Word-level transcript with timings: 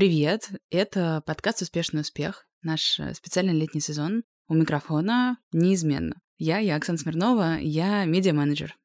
Привет! 0.00 0.48
Это 0.70 1.22
подкаст 1.26 1.60
«Успешный 1.60 2.00
успех», 2.00 2.46
наш 2.62 2.98
э, 2.98 3.12
специальный 3.12 3.52
летний 3.52 3.82
сезон. 3.82 4.22
У 4.48 4.54
микрофона 4.54 5.36
неизменно. 5.52 6.22
Я, 6.38 6.56
я 6.56 6.76
Оксана 6.76 6.96
Смирнова, 6.96 7.58
я 7.60 8.06
медиа-менеджер. 8.06 8.78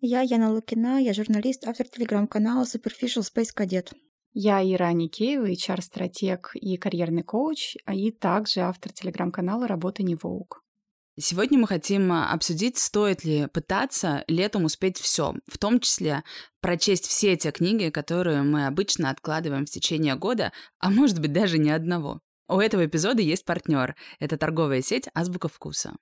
Я 0.00 0.22
Яна 0.22 0.50
Лукина, 0.50 0.98
я 0.98 1.12
журналист, 1.12 1.68
автор 1.68 1.86
телеграм-канала 1.88 2.64
Superficial 2.64 3.20
Space 3.20 3.50
Cadet. 3.54 3.92
Я 4.32 4.62
Ира 4.64 4.90
Никеева, 4.94 5.50
HR-стратег 5.50 6.52
и 6.54 6.78
карьерный 6.78 7.22
коуч, 7.22 7.76
а 7.84 7.94
и 7.94 8.10
также 8.10 8.60
автор 8.60 8.94
телеграм-канала 8.94 9.68
«Работа 9.68 10.02
не 10.02 10.14
волк». 10.14 10.61
Сегодня 11.20 11.58
мы 11.58 11.66
хотим 11.66 12.10
а, 12.10 12.32
обсудить, 12.32 12.78
стоит 12.78 13.22
ли 13.22 13.46
пытаться 13.46 14.24
летом 14.28 14.64
успеть 14.64 14.98
все, 14.98 15.34
в 15.46 15.58
том 15.58 15.78
числе 15.78 16.24
прочесть 16.62 17.06
все 17.06 17.36
те 17.36 17.50
книги, 17.50 17.90
которые 17.90 18.42
мы 18.42 18.66
обычно 18.66 19.10
откладываем 19.10 19.66
в 19.66 19.70
течение 19.70 20.14
года, 20.14 20.52
а 20.78 20.88
может 20.88 21.20
быть 21.20 21.32
даже 21.32 21.58
ни 21.58 21.68
одного. 21.68 22.20
У 22.48 22.58
этого 22.58 22.86
эпизода 22.86 23.20
есть 23.20 23.44
партнер. 23.44 23.94
Это 24.20 24.38
торговая 24.38 24.80
сеть 24.80 25.08
«Азбука 25.12 25.48
вкуса». 25.48 25.96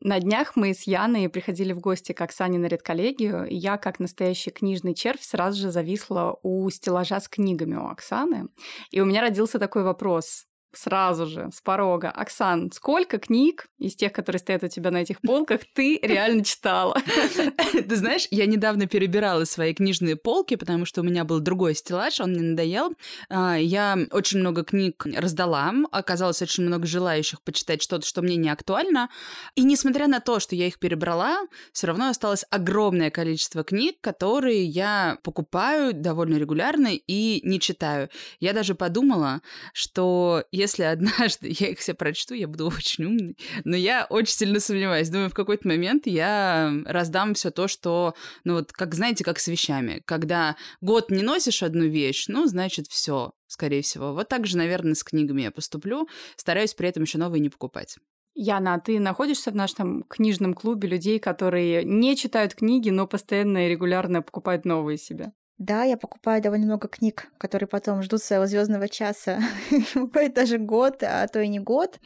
На 0.00 0.20
днях 0.20 0.56
мы 0.56 0.72
с 0.72 0.82
Яной 0.84 1.28
приходили 1.28 1.74
в 1.74 1.80
гости 1.80 2.12
к 2.12 2.20
Оксане 2.22 2.58
на 2.58 2.66
редколлегию, 2.66 3.46
и 3.46 3.54
я, 3.54 3.76
как 3.76 3.98
настоящий 3.98 4.50
книжный 4.50 4.94
червь, 4.94 5.22
сразу 5.22 5.60
же 5.60 5.70
зависла 5.70 6.38
у 6.42 6.68
стеллажа 6.70 7.20
с 7.20 7.28
книгами 7.28 7.76
у 7.76 7.88
Оксаны. 7.88 8.48
И 8.90 9.00
у 9.00 9.04
меня 9.04 9.20
родился 9.20 9.58
такой 9.58 9.82
вопрос 9.82 10.46
сразу 10.76 11.26
же, 11.26 11.50
с 11.52 11.60
порога. 11.60 12.10
Оксан, 12.10 12.70
сколько 12.72 13.18
книг 13.18 13.68
из 13.78 13.94
тех, 13.94 14.12
которые 14.12 14.40
стоят 14.40 14.64
у 14.64 14.68
тебя 14.68 14.90
на 14.90 14.98
этих 14.98 15.20
полках, 15.20 15.60
ты 15.74 15.98
реально 16.02 16.44
читала? 16.44 16.96
Ты 17.72 17.96
знаешь, 17.96 18.26
я 18.30 18.46
недавно 18.46 18.86
перебирала 18.86 19.44
свои 19.44 19.74
книжные 19.74 20.16
полки, 20.16 20.56
потому 20.56 20.84
что 20.84 21.00
у 21.00 21.04
меня 21.04 21.24
был 21.24 21.40
другой 21.40 21.74
стеллаж, 21.74 22.20
он 22.20 22.32
мне 22.32 22.42
надоел. 22.42 22.94
А, 23.28 23.56
я 23.56 23.98
очень 24.10 24.40
много 24.40 24.64
книг 24.64 25.06
раздала, 25.06 25.72
оказалось 25.92 26.42
очень 26.42 26.64
много 26.64 26.86
желающих 26.86 27.42
почитать 27.42 27.82
что-то, 27.82 28.06
что 28.06 28.22
мне 28.22 28.36
не 28.36 28.48
актуально. 28.48 29.08
И 29.54 29.62
несмотря 29.62 30.06
на 30.08 30.20
то, 30.20 30.40
что 30.40 30.54
я 30.54 30.66
их 30.66 30.78
перебрала, 30.78 31.38
все 31.72 31.86
равно 31.86 32.08
осталось 32.08 32.44
огромное 32.50 33.10
количество 33.10 33.64
книг, 33.64 33.96
которые 34.00 34.64
я 34.64 35.18
покупаю 35.22 35.92
довольно 35.92 36.36
регулярно 36.36 36.90
и 36.92 37.40
не 37.44 37.60
читаю. 37.60 38.08
Я 38.40 38.52
даже 38.52 38.74
подумала, 38.74 39.40
что 39.72 40.44
если 40.52 40.65
если 40.66 40.82
однажды 40.82 41.48
я 41.58 41.68
их 41.68 41.78
все 41.78 41.94
прочту, 41.94 42.34
я 42.34 42.48
буду 42.48 42.66
очень 42.66 43.04
умной. 43.04 43.36
Но 43.64 43.76
я 43.76 44.06
очень 44.10 44.34
сильно 44.34 44.60
сомневаюсь. 44.60 45.08
Думаю, 45.08 45.30
в 45.30 45.34
какой-то 45.34 45.66
момент 45.66 46.06
я 46.06 46.72
раздам 46.84 47.34
все 47.34 47.50
то, 47.50 47.68
что, 47.68 48.14
ну 48.44 48.54
вот, 48.54 48.72
как 48.72 48.94
знаете, 48.94 49.24
как 49.24 49.38
с 49.38 49.48
вещами. 49.48 50.02
Когда 50.04 50.56
год 50.80 51.10
не 51.10 51.22
носишь 51.22 51.62
одну 51.62 51.86
вещь, 51.86 52.26
ну, 52.28 52.46
значит, 52.46 52.86
все, 52.88 53.32
скорее 53.46 53.82
всего. 53.82 54.12
Вот 54.12 54.28
так 54.28 54.46
же, 54.46 54.56
наверное, 54.56 54.94
с 54.94 55.04
книгами 55.04 55.42
я 55.42 55.50
поступлю. 55.50 56.08
Стараюсь 56.36 56.74
при 56.74 56.88
этом 56.88 57.04
еще 57.04 57.18
новые 57.18 57.40
не 57.40 57.48
покупать. 57.48 57.96
Яна, 58.34 58.74
а 58.74 58.80
ты 58.80 59.00
находишься 59.00 59.50
в 59.50 59.54
нашем 59.54 60.02
книжном 60.02 60.52
клубе 60.52 60.88
людей, 60.88 61.18
которые 61.18 61.84
не 61.84 62.16
читают 62.16 62.54
книги, 62.54 62.90
но 62.90 63.06
постоянно 63.06 63.66
и 63.66 63.70
регулярно 63.70 64.20
покупают 64.20 64.66
новые 64.66 64.98
себе? 64.98 65.32
Да, 65.58 65.84
я 65.84 65.96
покупаю 65.96 66.42
довольно 66.42 66.66
много 66.66 66.86
книг, 66.86 67.28
которые 67.38 67.66
потом 67.66 68.02
ждут 68.02 68.22
своего 68.22 68.46
звездного 68.46 68.90
часа. 68.90 69.40
Бывает 69.94 70.34
даже 70.34 70.58
год, 70.58 71.02
а 71.02 71.26
то 71.28 71.40
и 71.40 71.48
не 71.48 71.60
год. 71.60 71.98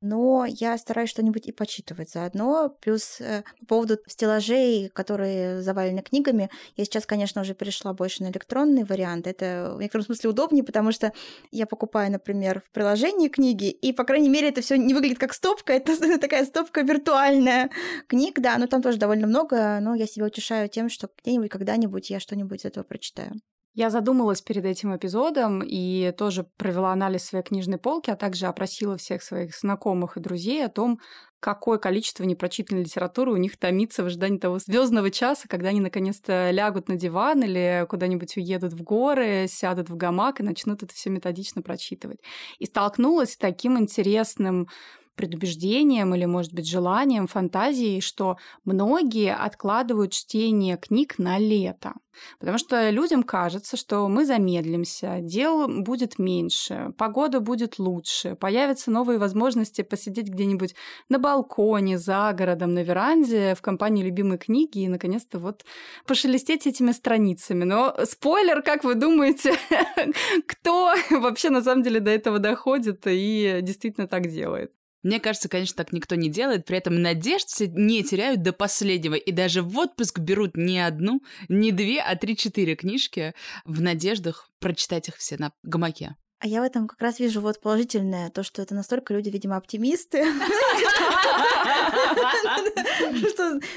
Но 0.00 0.44
я 0.44 0.76
стараюсь 0.76 1.10
что-нибудь 1.10 1.46
и 1.46 1.52
почитывать 1.52 2.10
заодно. 2.10 2.68
Плюс 2.80 3.20
э, 3.20 3.44
по 3.60 3.66
поводу 3.66 3.98
стеллажей, 4.06 4.88
которые 4.92 5.62
завалены 5.62 6.02
книгами, 6.02 6.50
я 6.76 6.84
сейчас, 6.84 7.06
конечно, 7.06 7.40
уже 7.40 7.54
перешла 7.54 7.92
больше 7.92 8.22
на 8.22 8.28
электронный 8.28 8.84
вариант. 8.84 9.26
Это 9.26 9.74
в 9.76 9.80
некотором 9.80 10.06
смысле 10.06 10.30
удобнее, 10.30 10.64
потому 10.64 10.92
что 10.92 11.12
я 11.50 11.66
покупаю, 11.66 12.10
например, 12.12 12.60
в 12.60 12.70
приложении 12.70 13.28
книги, 13.28 13.70
и, 13.70 13.92
по 13.92 14.04
крайней 14.04 14.28
мере, 14.28 14.48
это 14.48 14.60
все 14.60 14.76
не 14.76 14.94
выглядит 14.94 15.18
как 15.18 15.32
стопка, 15.32 15.72
это 15.74 15.96
такая 16.18 16.44
стопка 16.44 16.82
виртуальная 16.82 17.70
книг, 18.06 18.40
да, 18.40 18.58
но 18.58 18.66
там 18.66 18.82
тоже 18.82 18.98
довольно 18.98 19.26
много, 19.26 19.78
но 19.80 19.94
я 19.94 20.06
себя 20.06 20.26
утешаю 20.26 20.68
тем, 20.68 20.88
что 20.88 21.08
где-нибудь, 21.22 21.50
когда-нибудь 21.50 22.10
я 22.10 22.20
что-нибудь 22.20 22.60
из 22.60 22.64
этого 22.66 22.84
прочитаю. 22.96 23.40
Я 23.74 23.90
задумалась 23.90 24.40
перед 24.40 24.64
этим 24.64 24.96
эпизодом 24.96 25.62
и 25.62 26.10
тоже 26.16 26.46
провела 26.56 26.92
анализ 26.92 27.24
своей 27.24 27.44
книжной 27.44 27.76
полки, 27.76 28.08
а 28.10 28.16
также 28.16 28.46
опросила 28.46 28.96
всех 28.96 29.22
своих 29.22 29.54
знакомых 29.54 30.16
и 30.16 30.20
друзей 30.20 30.64
о 30.64 30.70
том, 30.70 30.98
какое 31.40 31.76
количество 31.76 32.24
непрочитанной 32.24 32.84
литературы 32.84 33.32
у 33.32 33.36
них 33.36 33.58
томится 33.58 34.02
в 34.02 34.06
ожидании 34.06 34.38
того 34.38 34.58
звездного 34.58 35.10
часа, 35.10 35.46
когда 35.46 35.68
они 35.68 35.80
наконец-то 35.80 36.50
лягут 36.52 36.88
на 36.88 36.96
диван 36.96 37.42
или 37.42 37.84
куда-нибудь 37.86 38.38
уедут 38.38 38.72
в 38.72 38.82
горы, 38.82 39.44
сядут 39.46 39.90
в 39.90 39.96
гамак 39.98 40.40
и 40.40 40.42
начнут 40.42 40.82
это 40.82 40.94
все 40.94 41.10
методично 41.10 41.60
прочитывать. 41.60 42.20
И 42.58 42.64
столкнулась 42.64 43.32
с 43.32 43.36
таким 43.36 43.78
интересным 43.78 44.68
предубеждением 45.16 46.14
или, 46.14 46.24
может 46.24 46.52
быть, 46.52 46.68
желанием, 46.68 47.26
фантазией, 47.26 48.00
что 48.00 48.36
многие 48.64 49.34
откладывают 49.34 50.12
чтение 50.12 50.76
книг 50.76 51.18
на 51.18 51.38
лето. 51.38 51.94
Потому 52.38 52.58
что 52.58 52.90
людям 52.90 53.22
кажется, 53.22 53.76
что 53.76 54.08
мы 54.08 54.24
замедлимся, 54.24 55.18
дел 55.20 55.68
будет 55.68 56.18
меньше, 56.18 56.92
погода 56.98 57.40
будет 57.40 57.78
лучше, 57.78 58.36
появятся 58.36 58.90
новые 58.90 59.18
возможности 59.18 59.82
посидеть 59.82 60.28
где-нибудь 60.28 60.74
на 61.08 61.18
балконе, 61.18 61.98
за 61.98 62.32
городом, 62.32 62.74
на 62.74 62.82
веранде, 62.82 63.54
в 63.54 63.62
компании 63.62 64.04
любимой 64.04 64.38
книги 64.38 64.80
и, 64.80 64.88
наконец-то, 64.88 65.38
вот 65.38 65.64
пошелестеть 66.06 66.66
этими 66.66 66.92
страницами. 66.92 67.64
Но 67.64 67.94
спойлер, 68.04 68.62
как 68.62 68.84
вы 68.84 68.94
думаете, 68.94 69.54
кто 70.46 70.94
вообще 71.10 71.50
на 71.50 71.62
самом 71.62 71.82
деле 71.82 72.00
до 72.00 72.10
этого 72.10 72.38
доходит 72.38 73.02
и 73.06 73.60
действительно 73.62 74.06
так 74.06 74.28
делает? 74.28 74.72
Мне 75.06 75.20
кажется, 75.20 75.48
конечно, 75.48 75.76
так 75.76 75.92
никто 75.92 76.16
не 76.16 76.28
делает, 76.28 76.64
при 76.64 76.78
этом 76.78 77.00
надежд 77.00 77.46
не 77.60 78.02
теряют 78.02 78.42
до 78.42 78.52
последнего, 78.52 79.14
и 79.14 79.30
даже 79.30 79.62
в 79.62 79.78
отпуск 79.78 80.18
берут 80.18 80.56
не 80.56 80.84
одну, 80.84 81.20
не 81.48 81.70
две, 81.70 82.00
а 82.00 82.16
три-четыре 82.16 82.74
книжки 82.74 83.32
в 83.64 83.80
надеждах 83.80 84.50
прочитать 84.58 85.06
их 85.06 85.16
все 85.18 85.36
на 85.38 85.52
гамаке. 85.62 86.16
А 86.38 86.46
я 86.46 86.60
в 86.60 86.64
этом 86.64 86.86
как 86.86 87.00
раз 87.00 87.18
вижу 87.18 87.40
вот 87.40 87.60
положительное, 87.60 88.28
то, 88.28 88.42
что 88.42 88.60
это 88.60 88.74
настолько 88.74 89.14
люди, 89.14 89.30
видимо, 89.30 89.56
оптимисты. 89.56 90.22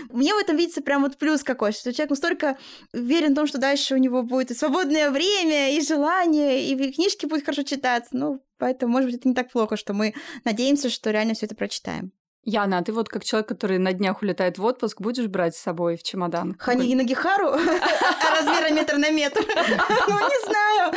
Мне 0.09 0.33
в 0.33 0.37
этом 0.37 0.57
видится 0.57 0.81
прям 0.81 1.03
вот 1.03 1.17
плюс 1.17 1.41
какой, 1.43 1.71
что 1.71 1.93
человек 1.93 2.09
настолько 2.09 2.57
уверен 2.93 3.31
в 3.31 3.35
том, 3.35 3.47
что 3.47 3.59
дальше 3.59 3.95
у 3.95 3.97
него 3.97 4.23
будет 4.23 4.51
и 4.51 4.55
свободное 4.55 5.09
время, 5.09 5.77
и 5.77 5.81
желание, 5.81 6.67
и 6.69 6.91
книжки 6.91 7.25
будут 7.25 7.45
хорошо 7.45 7.63
читаться. 7.63 8.09
Ну, 8.11 8.41
поэтому, 8.57 8.91
может 8.91 9.09
быть, 9.09 9.19
это 9.19 9.29
не 9.29 9.35
так 9.35 9.49
плохо, 9.49 9.77
что 9.77 9.93
мы 9.93 10.13
надеемся, 10.43 10.89
что 10.89 11.11
реально 11.11 11.35
все 11.35 11.45
это 11.45 11.55
прочитаем. 11.55 12.11
Яна, 12.49 12.79
а 12.79 12.81
ты 12.81 12.91
вот 12.91 13.09
как 13.09 13.23
человек, 13.23 13.47
который 13.47 13.77
на 13.77 13.93
днях 13.93 14.23
улетает 14.23 14.57
в 14.57 14.65
отпуск, 14.65 15.01
будешь 15.01 15.27
брать 15.27 15.55
с 15.55 15.59
собой 15.59 15.97
в 15.97 16.03
чемодан? 16.03 16.55
Хани 16.59 16.95
Нагихару 16.95 17.51
размера 18.35 18.73
метр 18.73 18.97
на 18.97 19.11
метр? 19.11 19.41
Ну, 20.09 20.15
не 20.15 20.45
знаю. 20.45 20.93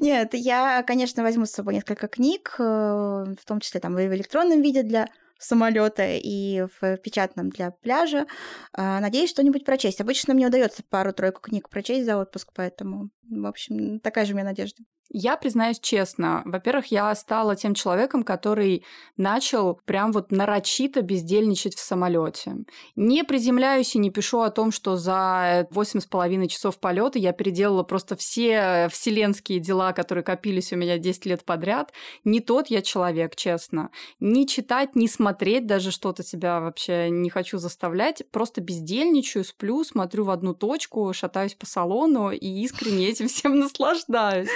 Нет, 0.00 0.34
я, 0.34 0.82
конечно, 0.82 1.22
возьму 1.22 1.44
с 1.44 1.50
собой 1.50 1.74
несколько 1.74 2.08
книг, 2.08 2.54
э, 2.58 2.62
в 2.62 3.44
том 3.44 3.60
числе 3.60 3.80
там 3.80 3.94
в 3.94 4.00
электронном 4.00 4.62
виде 4.62 4.82
для 4.82 5.08
самолета 5.38 6.06
и 6.06 6.66
в 6.80 6.96
печатном 6.98 7.50
для 7.50 7.70
пляжа. 7.70 8.26
А, 8.72 9.00
надеюсь, 9.00 9.30
что-нибудь 9.30 9.64
прочесть. 9.64 10.00
Обычно 10.00 10.34
мне 10.34 10.46
удается 10.46 10.82
пару-тройку 10.88 11.40
книг 11.40 11.68
прочесть 11.68 12.06
за 12.06 12.16
отпуск, 12.16 12.50
поэтому, 12.54 13.10
в 13.28 13.46
общем, 13.46 14.00
такая 14.00 14.24
же 14.24 14.32
у 14.32 14.36
меня 14.36 14.46
надежда. 14.46 14.82
Я 15.16 15.36
признаюсь 15.36 15.78
честно, 15.80 16.42
во-первых, 16.44 16.86
я 16.86 17.14
стала 17.14 17.54
тем 17.54 17.74
человеком, 17.74 18.24
который 18.24 18.84
начал 19.16 19.78
прям 19.84 20.12
вот 20.12 20.32
нарочито 20.32 21.02
бездельничать 21.02 21.74
в 21.76 21.80
самолете. 21.80 22.56
Не 22.96 23.22
приземляюсь 23.22 23.94
и 23.94 23.98
не 23.98 24.10
пишу 24.10 24.40
о 24.40 24.50
том, 24.50 24.72
что 24.72 24.96
за 24.96 25.68
восемь 25.70 26.00
с 26.00 26.06
половиной 26.06 26.48
часов 26.48 26.80
полета 26.80 27.18
я 27.18 27.32
переделала 27.32 27.82
просто 27.82 28.16
все 28.16 28.88
вселенские 28.90 29.60
дела, 29.60 29.92
которые 29.92 30.24
копились 30.24 30.72
у 30.72 30.76
меня 30.76 30.98
10 30.98 31.26
лет 31.26 31.44
подряд. 31.44 31.92
Не 32.24 32.40
тот 32.40 32.68
я 32.68 32.80
человек, 32.82 33.36
честно. 33.36 33.90
Не 34.20 34.48
читать, 34.48 34.96
не 34.96 35.06
смотреть 35.06 35.23
даже 35.66 35.90
что-то 35.90 36.22
себя 36.22 36.60
вообще 36.60 37.10
не 37.10 37.30
хочу 37.30 37.58
заставлять. 37.58 38.22
Просто 38.30 38.60
бездельничаю, 38.60 39.44
сплю, 39.44 39.84
смотрю 39.84 40.24
в 40.24 40.30
одну 40.30 40.54
точку, 40.54 41.12
шатаюсь 41.12 41.54
по 41.54 41.66
салону 41.66 42.30
и 42.30 42.46
искренне 42.62 43.08
этим 43.10 43.28
всем 43.28 43.58
наслаждаюсь. 43.58 44.48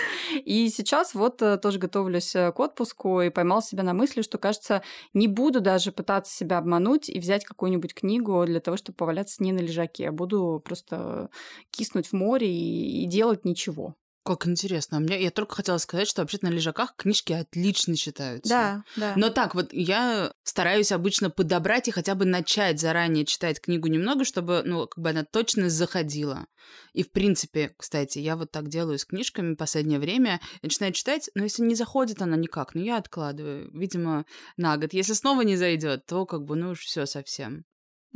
И 0.44 0.68
сейчас 0.68 1.14
вот 1.14 1.40
э, 1.42 1.56
тоже 1.58 1.78
готовлюсь 1.78 2.34
э, 2.34 2.52
к 2.52 2.60
отпуску 2.60 3.20
и 3.22 3.30
поймал 3.30 3.62
себя 3.62 3.82
на 3.82 3.94
мысли, 3.94 4.22
что, 4.22 4.38
кажется, 4.38 4.82
не 5.14 5.28
буду 5.28 5.60
даже 5.60 5.92
пытаться 5.92 6.34
себя 6.34 6.58
обмануть 6.58 7.08
и 7.08 7.18
взять 7.18 7.44
какую-нибудь 7.44 7.94
книгу 7.94 8.44
для 8.46 8.60
того, 8.60 8.76
чтобы 8.76 8.96
поваляться 8.96 9.42
не 9.42 9.52
на 9.52 9.60
лежаке. 9.60 10.10
Буду 10.10 10.60
просто 10.64 11.30
киснуть 11.70 12.08
в 12.08 12.12
море 12.12 12.52
и, 12.52 13.04
и 13.04 13.06
делать 13.06 13.44
ничего. 13.44 13.94
Как 14.24 14.46
интересно. 14.46 14.98
А 14.98 15.00
мне, 15.00 15.22
я 15.22 15.30
только 15.30 15.54
хотела 15.54 15.78
сказать, 15.78 16.08
что 16.08 16.20
вообще-то 16.20 16.46
на 16.46 16.50
лежаках 16.50 16.94
книжки 16.96 17.32
отлично 17.32 17.96
читаются. 17.96 18.48
Да, 18.48 18.84
да. 18.96 19.14
Но 19.16 19.30
так 19.30 19.54
вот, 19.54 19.72
я 19.72 20.32
стараюсь 20.42 20.92
обычно 20.92 21.30
подобрать 21.30 21.88
и 21.88 21.92
хотя 21.92 22.14
бы 22.14 22.26
начать 22.26 22.80
заранее 22.80 23.24
читать 23.24 23.60
книгу 23.60 23.88
немного, 23.88 24.24
чтобы, 24.24 24.62
ну, 24.64 24.86
как 24.86 25.02
бы 25.02 25.10
она 25.10 25.24
точно 25.24 25.70
заходила. 25.70 26.46
И, 26.92 27.02
в 27.02 27.10
принципе, 27.10 27.72
кстати, 27.78 28.18
я 28.18 28.36
вот 28.36 28.50
так 28.50 28.68
делаю 28.68 28.98
с 28.98 29.06
книжками 29.06 29.54
в 29.54 29.56
последнее 29.56 29.98
время. 29.98 30.40
Я 30.62 30.66
начинаю 30.66 30.92
читать, 30.92 31.30
но 31.34 31.44
если 31.44 31.62
не 31.62 31.74
заходит 31.74 32.20
она 32.20 32.36
никак, 32.36 32.74
ну, 32.74 32.82
я 32.82 32.98
откладываю, 32.98 33.70
видимо, 33.72 34.26
на 34.56 34.76
год. 34.76 34.92
Если 34.92 35.14
снова 35.14 35.42
не 35.42 35.56
зайдет, 35.56 36.04
то 36.06 36.26
как 36.26 36.44
бы, 36.44 36.56
ну, 36.56 36.70
уж 36.70 36.80
все 36.80 37.06
совсем. 37.06 37.64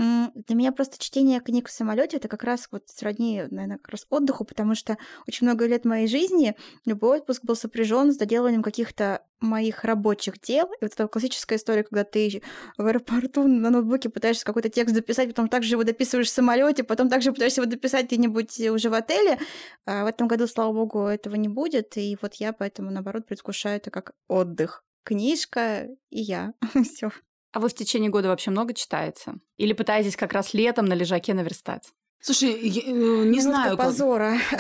Для 0.03 0.57
меня 0.57 0.73
просто 0.73 0.99
чтение 0.99 1.41
книг 1.41 1.69
в 1.69 1.71
самолете 1.71 2.17
это 2.17 2.27
как 2.27 2.43
раз 2.43 2.67
вот 2.73 2.89
сродни, 2.89 3.45
наверное, 3.51 3.79
как 3.79 3.91
раз 3.91 4.07
отдыху, 4.11 4.45
потому 4.45 4.75
что 4.75 4.99
очень 5.29 5.47
много 5.47 5.67
лет 5.67 5.85
моей 5.85 6.09
жизни 6.09 6.57
любой 6.85 7.19
отпуск 7.19 7.45
был 7.45 7.55
сопряжен 7.55 8.13
с 8.13 8.17
доделыванием 8.17 8.65
каких-то 8.65 9.23
моих 9.41 9.85
рабочих 9.85 10.41
дел. 10.41 10.67
И 10.67 10.79
вот 10.85 10.93
эта 10.93 11.07
классическая 11.07 11.57
история, 11.57 11.85
когда 11.85 12.03
ты 12.03 12.43
в 12.79 12.85
аэропорту 12.85 13.47
на 13.47 13.71
ноутбуке 13.71 14.09
пытаешься 14.09 14.45
какой-то 14.45 14.71
текст 14.71 14.95
записать, 14.95 15.29
потом 15.29 15.49
также 15.49 15.75
его 15.75 15.85
дописываешь 15.85 16.29
в 16.29 16.33
самолете, 16.33 16.83
потом 16.83 17.09
также 17.09 17.33
пытаешься 17.33 17.61
его 17.61 17.71
дописать 17.71 18.07
где-нибудь 18.07 18.59
уже 18.71 18.91
в 18.91 18.95
отеле. 18.95 19.39
А 19.87 20.03
в 20.03 20.09
этом 20.09 20.27
году, 20.27 20.49
слава 20.49 20.73
богу, 20.73 21.07
этого 21.07 21.37
не 21.37 21.49
будет. 21.49 21.97
И 21.97 22.19
вот 22.21 22.35
я 22.35 22.53
поэтому, 22.53 22.91
наоборот, 22.91 23.27
предвкушаю 23.27 23.77
это 23.77 23.91
как 23.91 24.15
отдых. 24.27 24.85
Книжка 25.05 25.89
и 26.11 26.21
я. 26.21 26.55
Все. 26.85 27.13
А 27.53 27.61
вы 27.61 27.69
в 27.69 27.75
течение 27.75 28.11
года 28.11 28.29
вообще 28.29 28.51
много 28.51 28.75
читаете? 28.75 29.35
Или 29.59 29.75
пытаетесь 29.75 30.17
как 30.17 30.33
раз 30.33 30.55
летом 30.55 30.87
на 30.87 30.95
лежаке 30.95 31.35
наверстать? 31.35 31.93
Слушай, 32.25 32.57
я, 32.69 32.83
э, 32.83 33.25
не 33.25 33.41
знаю. 33.41 33.77
позора. 33.77 34.39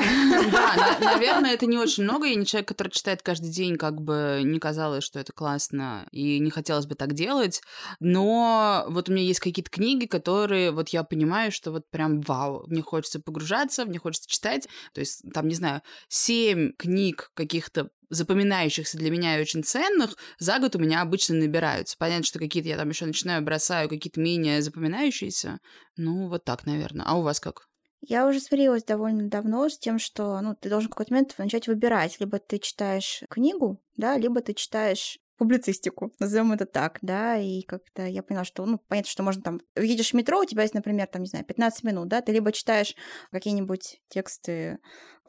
Да, 0.53 0.99
наверное, 1.00 1.55
это 1.55 1.67
не 1.67 1.79
очень 1.79 2.03
много. 2.03 2.27
Я 2.27 2.35
не 2.35 2.44
человек, 2.44 2.67
который 2.67 2.89
читает 2.89 3.23
каждый 3.23 3.53
день, 3.53 3.77
как 3.77 4.03
бы 4.03 4.41
не 4.44 4.59
казалось, 4.59 5.05
что 5.05 5.21
это 5.21 5.33
классно, 5.33 6.09
и 6.11 6.41
не 6.41 6.50
хотелось 6.50 6.87
бы 6.87 6.97
так 6.97 7.15
делать. 7.15 7.62
Но 8.00 8.85
вот 8.89 9.09
у 9.09 9.12
меня 9.12 9.23
есть 9.23 9.39
какие-то 9.39 9.71
книги, 9.71 10.06
которые 10.06 10.73
вот 10.73 10.89
я 10.89 11.05
понимаю, 11.05 11.53
что 11.53 11.71
вот 11.71 11.89
прям 11.89 12.21
вау, 12.23 12.65
мне 12.67 12.83
хочется 12.83 13.21
погружаться, 13.21 13.85
мне 13.85 14.00
хочется 14.00 14.29
читать. 14.29 14.67
То 14.93 15.00
есть 15.00 15.23
там, 15.33 15.47
не 15.47 15.55
знаю, 15.55 15.83
семь 16.09 16.73
книг 16.73 17.31
каких-то 17.35 17.91
запоминающихся 18.12 18.99
для 18.99 19.11
меня 19.11 19.38
и 19.38 19.41
очень 19.41 19.64
ценных 19.64 20.17
за 20.38 20.59
год 20.59 20.76
у 20.76 20.79
меня 20.79 21.00
обычно 21.00 21.35
набираются. 21.37 21.97
Понятно, 21.99 22.25
что 22.25 22.38
какие-то 22.38 22.69
я 22.69 22.76
там 22.76 22.88
еще 22.91 23.06
начинаю, 23.06 23.43
бросаю, 23.43 23.88
какие-то 23.88 24.20
менее 24.20 24.62
запоминающиеся. 24.62 25.59
Ну, 25.97 26.29
вот 26.29 26.44
так, 26.44 26.67
наверное. 26.67 27.06
А 27.09 27.19
у 27.19 27.23
вас 27.23 27.41
как? 27.41 27.69
Я 28.00 28.26
уже 28.26 28.41
смирилась 28.41 28.85
довольно 28.85 29.29
давно 29.29 29.69
с 29.69 29.79
тем, 29.79 29.99
что 29.99 30.41
ну, 30.41 30.55
ты 30.55 30.69
должен 30.69 30.88
в 30.88 30.93
какой-то 30.93 31.12
момент 31.14 31.35
начать 31.38 31.69
выбирать. 31.69 32.20
Либо 32.20 32.38
ты 32.38 32.59
читаешь 32.59 33.23
книгу, 33.31 33.81
да, 33.97 34.19
либо 34.19 34.41
ты 34.41 34.55
читаешь 34.55 35.19
публицистику, 35.38 36.12
назовем 36.20 36.53
это 36.53 36.67
так, 36.67 36.99
да, 37.03 37.37
и 37.37 37.62
как-то 37.62 38.06
я 38.06 38.23
поняла, 38.23 38.44
что, 38.44 38.65
ну, 38.65 38.79
понятно, 38.87 39.11
что 39.11 39.25
можно 39.25 39.43
там, 39.43 39.61
едешь 39.75 40.11
в 40.11 40.15
метро, 40.15 40.38
у 40.38 40.44
тебя 40.44 40.62
есть, 40.62 40.75
например, 40.75 41.08
там, 41.08 41.23
не 41.23 41.29
знаю, 41.29 41.44
15 41.44 41.82
минут, 41.82 42.06
да, 42.06 42.20
ты 42.20 42.31
либо 42.31 42.53
читаешь 42.53 42.94
какие-нибудь 43.32 44.00
тексты 44.08 44.79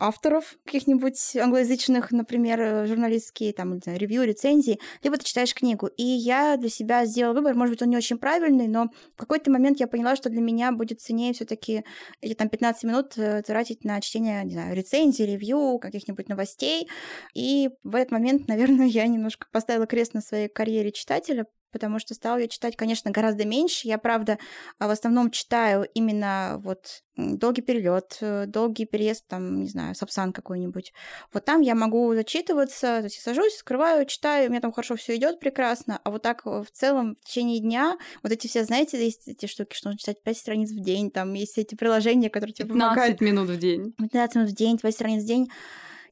авторов 0.03 0.57
каких-нибудь 0.65 1.35
англоязычных, 1.38 2.11
например, 2.11 2.59
э, 2.61 2.88
журналистские, 2.88 3.53
там, 3.53 3.75
не 3.75 3.79
знаю, 3.79 4.00
ревью, 4.00 4.23
рецензии, 4.23 4.79
либо 5.01 5.17
ты 5.17 5.23
читаешь 5.23 5.53
книгу. 5.53 5.88
И 5.88 6.03
я 6.03 6.57
для 6.57 6.69
себя 6.69 7.05
сделала 7.05 7.33
выбор, 7.33 7.55
может 7.55 7.73
быть, 7.73 7.81
он 7.81 7.89
не 7.89 7.97
очень 7.97 8.17
правильный, 8.17 8.67
но 8.67 8.89
в 9.15 9.17
какой-то 9.17 9.50
момент 9.50 9.79
я 9.79 9.88
поняла, 9.88 10.15
что 10.15 10.29
для 10.29 10.41
меня 10.41 10.71
будет 10.71 11.00
ценнее 11.00 11.33
все 11.33 11.45
таки 11.45 11.83
эти 12.21 12.33
там 12.33 12.50
15 12.50 12.83
минут 12.83 13.17
э, 13.17 13.41
тратить 13.44 13.85
на 13.85 14.01
чтение, 14.01 14.44
не 14.44 14.53
знаю, 14.53 14.75
рецензий, 14.75 15.25
ревью, 15.25 15.79
каких-нибудь 15.79 16.27
новостей. 16.27 16.89
И 17.33 17.69
в 17.83 17.95
этот 17.95 18.11
момент, 18.11 18.47
наверное, 18.50 18.88
я 18.88 19.07
немножко 19.07 19.47
поставила 19.51 19.85
крест 19.85 20.13
на 20.13 20.21
своей 20.21 20.50
карьере 20.50 20.91
читателя, 20.91 21.45
потому 21.73 21.99
что 21.99 22.13
стала 22.13 22.37
я 22.37 22.47
читать, 22.47 22.77
конечно, 22.77 23.11
гораздо 23.11 23.45
меньше. 23.45 23.87
Я, 23.87 23.97
правда, 23.97 24.37
в 24.79 24.89
основном 24.89 25.31
читаю 25.31 25.85
именно 25.93 26.61
вот 26.63 27.03
долгий 27.15 27.61
перелет, 27.61 28.17
э, 28.21 28.45
долгий 28.47 28.85
переезд, 28.85 29.27
там, 29.27 29.61
не 29.61 29.67
знаю, 29.67 29.95
Сапсан 29.95 30.33
какой-нибудь. 30.33 30.93
Вот 31.31 31.45
там 31.45 31.61
я 31.61 31.75
могу 31.75 32.13
зачитываться, 32.13 32.99
то 32.99 33.03
есть 33.03 33.17
я 33.17 33.21
сажусь, 33.21 33.55
скрываю, 33.55 34.05
читаю, 34.05 34.47
у 34.47 34.49
меня 34.49 34.61
там 34.61 34.71
хорошо 34.71 34.95
все 34.95 35.15
идет 35.15 35.39
прекрасно, 35.39 35.99
а 36.03 36.11
вот 36.11 36.21
так 36.21 36.45
в 36.45 36.65
целом 36.71 37.15
в 37.21 37.27
течение 37.27 37.59
дня 37.59 37.97
вот 38.23 38.31
эти 38.31 38.47
все, 38.47 38.63
знаете, 38.63 39.03
есть 39.03 39.27
эти 39.27 39.45
штуки, 39.45 39.75
что 39.75 39.89
нужно 39.89 39.99
читать 39.99 40.23
5 40.23 40.37
страниц 40.37 40.71
в 40.71 40.81
день, 40.81 41.11
там 41.11 41.33
есть 41.33 41.57
эти 41.57 41.75
приложения, 41.75 42.29
которые 42.29 42.53
тебе 42.53 42.69
помогают. 42.69 43.19
15 43.19 43.21
минут 43.21 43.49
в 43.49 43.57
день. 43.59 43.93
15 43.99 44.35
минут 44.35 44.49
в 44.49 44.55
день, 44.55 44.77
5 44.77 44.93
страниц 44.93 45.23
в 45.23 45.27
день. 45.27 45.49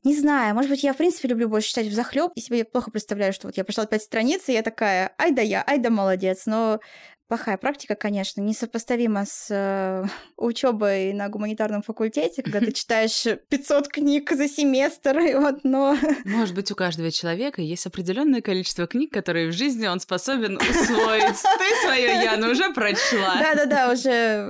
Не 0.04 0.16
знаю, 0.18 0.56
может 0.56 0.72
быть, 0.72 0.84
я, 0.84 0.94
в 0.94 0.98
принципе, 0.98 1.28
люблю 1.28 1.48
больше 1.48 1.70
читать 1.70 1.86
в 1.88 1.94
захлеб, 1.94 2.32
и 2.36 2.42
себе 2.42 2.66
плохо 2.66 2.90
представляю, 2.90 3.34
что 3.34 3.48
вот 3.48 3.56
я 3.58 3.64
прочитала 3.64 3.88
пять 3.88 4.02
страниц, 4.02 4.50
и 4.50 4.54
я 4.54 4.64
такая, 4.64 5.14
ай 5.20 5.32
да 5.32 5.44
я, 5.44 5.64
ай 5.68 5.78
да 5.78 5.92
молодец. 5.92 6.48
Но 6.48 6.80
плохая 7.32 7.56
практика, 7.56 7.96
конечно, 7.96 8.42
несопоставима 8.42 9.24
с 9.26 9.48
э, 9.50 10.04
учебой 10.36 11.14
на 11.14 11.30
гуманитарном 11.30 11.82
факультете, 11.82 12.44
когда 12.44 12.60
ты 12.60 12.74
читаешь 12.74 13.26
500 13.48 13.88
книг 13.88 14.30
за 14.32 14.50
семестр, 14.50 15.18
и 15.20 15.36
вот, 15.36 15.64
но... 15.64 15.98
Может 16.26 16.54
быть, 16.56 16.70
у 16.74 16.76
каждого 16.76 17.10
человека 17.10 17.62
есть 17.62 17.86
определенное 17.86 18.42
количество 18.42 18.86
книг, 18.86 19.14
которые 19.14 19.48
в 19.48 19.54
жизни 19.54 19.88
он 19.88 20.02
способен 20.02 20.58
усвоить. 20.58 21.24
Ты 21.62 21.86
свою, 21.86 22.22
Яна, 22.22 22.50
уже 22.50 22.74
прочла. 22.74 23.40
Да-да-да, 23.40 23.94
уже 23.94 24.10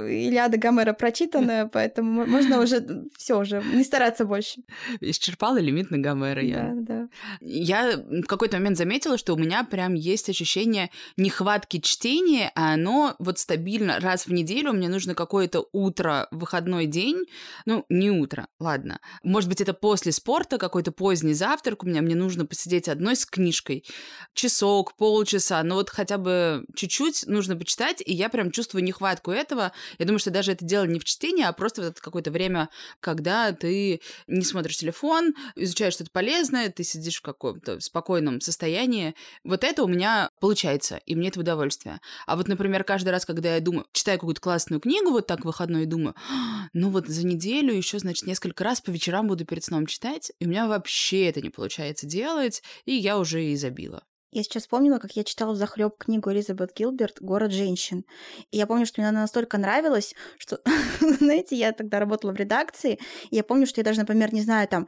Ильяда 0.10 0.58
Гомера 0.58 0.94
прочитана, 0.94 1.70
поэтому 1.72 2.26
можно 2.26 2.60
уже 2.60 2.84
все 3.16 3.38
уже, 3.38 3.62
не 3.62 3.84
стараться 3.84 4.26
больше. 4.26 4.62
Исчерпала 5.02 5.60
лимит 5.60 5.92
на 5.92 6.00
Гомера 6.00 6.42
я. 6.42 6.72
Да, 6.74 6.96
да. 6.96 7.08
Я 7.42 7.98
в 7.98 8.26
какой-то 8.26 8.58
момент 8.58 8.78
заметила, 8.78 9.20
что 9.20 9.36
у 9.36 9.38
меня 9.38 9.64
прям 9.64 9.94
есть 9.94 10.30
ощущение 10.30 10.90
нехватки 11.16 11.80
чтения, 11.80 12.52
а 12.56 12.71
оно 12.74 13.16
вот 13.20 13.40
стабильно 13.40 14.00
раз 14.00 14.28
в 14.28 14.34
неделю, 14.34 14.74
мне 14.74 14.90
нужно 14.90 15.16
какое-то 15.16 15.66
утро, 15.72 16.28
выходной 16.32 16.86
день, 16.86 17.26
ну, 17.66 17.86
не 17.90 18.12
утро, 18.12 18.48
ладно. 18.60 19.00
Может 19.24 19.50
быть, 19.50 19.62
это 19.62 19.74
после 19.74 20.12
спорта, 20.12 20.58
какой-то 20.58 20.92
поздний 20.92 21.34
завтрак, 21.34 21.84
у 21.84 21.88
меня 21.88 22.02
мне 22.02 22.16
нужно 22.16 22.46
посидеть 22.46 22.88
одной 22.88 23.16
с 23.16 23.26
книжкой, 23.26 23.86
часок, 24.34 24.96
полчаса, 24.96 25.62
но 25.64 25.76
вот 25.76 25.90
хотя 25.90 26.18
бы 26.18 26.66
чуть-чуть 26.76 27.26
нужно 27.28 27.56
почитать, 27.56 28.02
и 28.06 28.14
я 28.14 28.30
прям 28.30 28.52
чувствую 28.52 28.84
нехватку 28.84 29.32
этого. 29.32 29.72
Я 30.00 30.06
думаю, 30.06 30.20
что 30.20 30.32
даже 30.32 30.52
это 30.52 30.66
дело 30.66 30.86
не 30.86 31.00
в 31.00 31.04
чтении, 31.04 31.44
а 31.44 31.54
просто 31.54 31.82
вот 31.82 31.92
это 31.92 32.02
какое-то 32.02 32.32
время, 32.32 32.70
когда 33.00 33.52
ты 33.52 34.02
не 34.28 34.44
смотришь 34.44 34.78
телефон, 34.78 35.34
изучаешь 35.56 35.94
что-то 35.94 36.12
полезное, 36.12 36.70
ты 36.70 36.84
сидишь 36.84 37.18
в 37.18 37.22
каком-то 37.22 37.80
спокойном 37.80 38.42
состоянии. 38.42 39.16
Вот 39.44 39.64
это 39.64 39.84
у 39.84 39.88
меня 39.88 40.30
получается, 40.40 41.00
и 41.06 41.16
мне 41.16 41.30
это 41.30 41.40
удовольствие. 41.40 42.00
А 42.28 42.36
вот, 42.36 42.48
например, 42.48 42.61
например, 42.62 42.84
каждый 42.84 43.10
раз, 43.10 43.26
когда 43.26 43.56
я 43.56 43.60
думаю, 43.60 43.88
читаю 43.92 44.20
какую-то 44.20 44.40
классную 44.40 44.80
книгу, 44.80 45.10
вот 45.10 45.26
так 45.26 45.46
выходной, 45.46 45.88
думаю, 45.88 46.14
«А, 46.30 46.68
ну 46.74 46.92
вот 46.92 47.08
за 47.08 47.26
неделю 47.26 47.74
еще, 47.74 47.98
значит, 47.98 48.28
несколько 48.28 48.64
раз 48.64 48.82
по 48.82 48.92
вечерам 48.92 49.28
буду 49.28 49.46
перед 49.46 49.64
сном 49.64 49.88
читать, 49.88 50.32
и 50.40 50.46
у 50.46 50.50
меня 50.50 50.68
вообще 50.68 51.28
это 51.28 51.42
не 51.42 51.50
получается 51.50 52.06
делать, 52.06 52.62
и 52.86 52.94
я 52.94 53.18
уже 53.18 53.44
и 53.44 53.56
забила. 53.56 54.04
Я 54.32 54.44
сейчас 54.44 54.64
вспомнила, 54.64 55.00
как 55.00 55.12
я 55.14 55.24
читала 55.24 55.56
захлеб 55.56 55.98
книгу 55.98 56.32
Элизабет 56.32 56.72
Гилберт 56.74 57.18
«Город 57.20 57.52
женщин». 57.52 58.06
И 58.52 58.58
я 58.58 58.68
помню, 58.68 58.86
что 58.86 59.02
мне 59.02 59.10
она 59.10 59.22
настолько 59.22 59.58
нравилась, 59.58 60.14
что, 60.38 60.62
знаете, 61.02 61.56
я 61.56 61.74
тогда 61.74 62.00
работала 62.00 62.32
в 62.32 62.36
редакции, 62.38 63.00
и 63.32 63.38
я 63.38 63.44
помню, 63.44 63.66
что 63.66 63.82
я 63.82 63.86
даже, 63.86 64.00
например, 64.00 64.34
не 64.34 64.42
знаю, 64.42 64.68
там, 64.68 64.88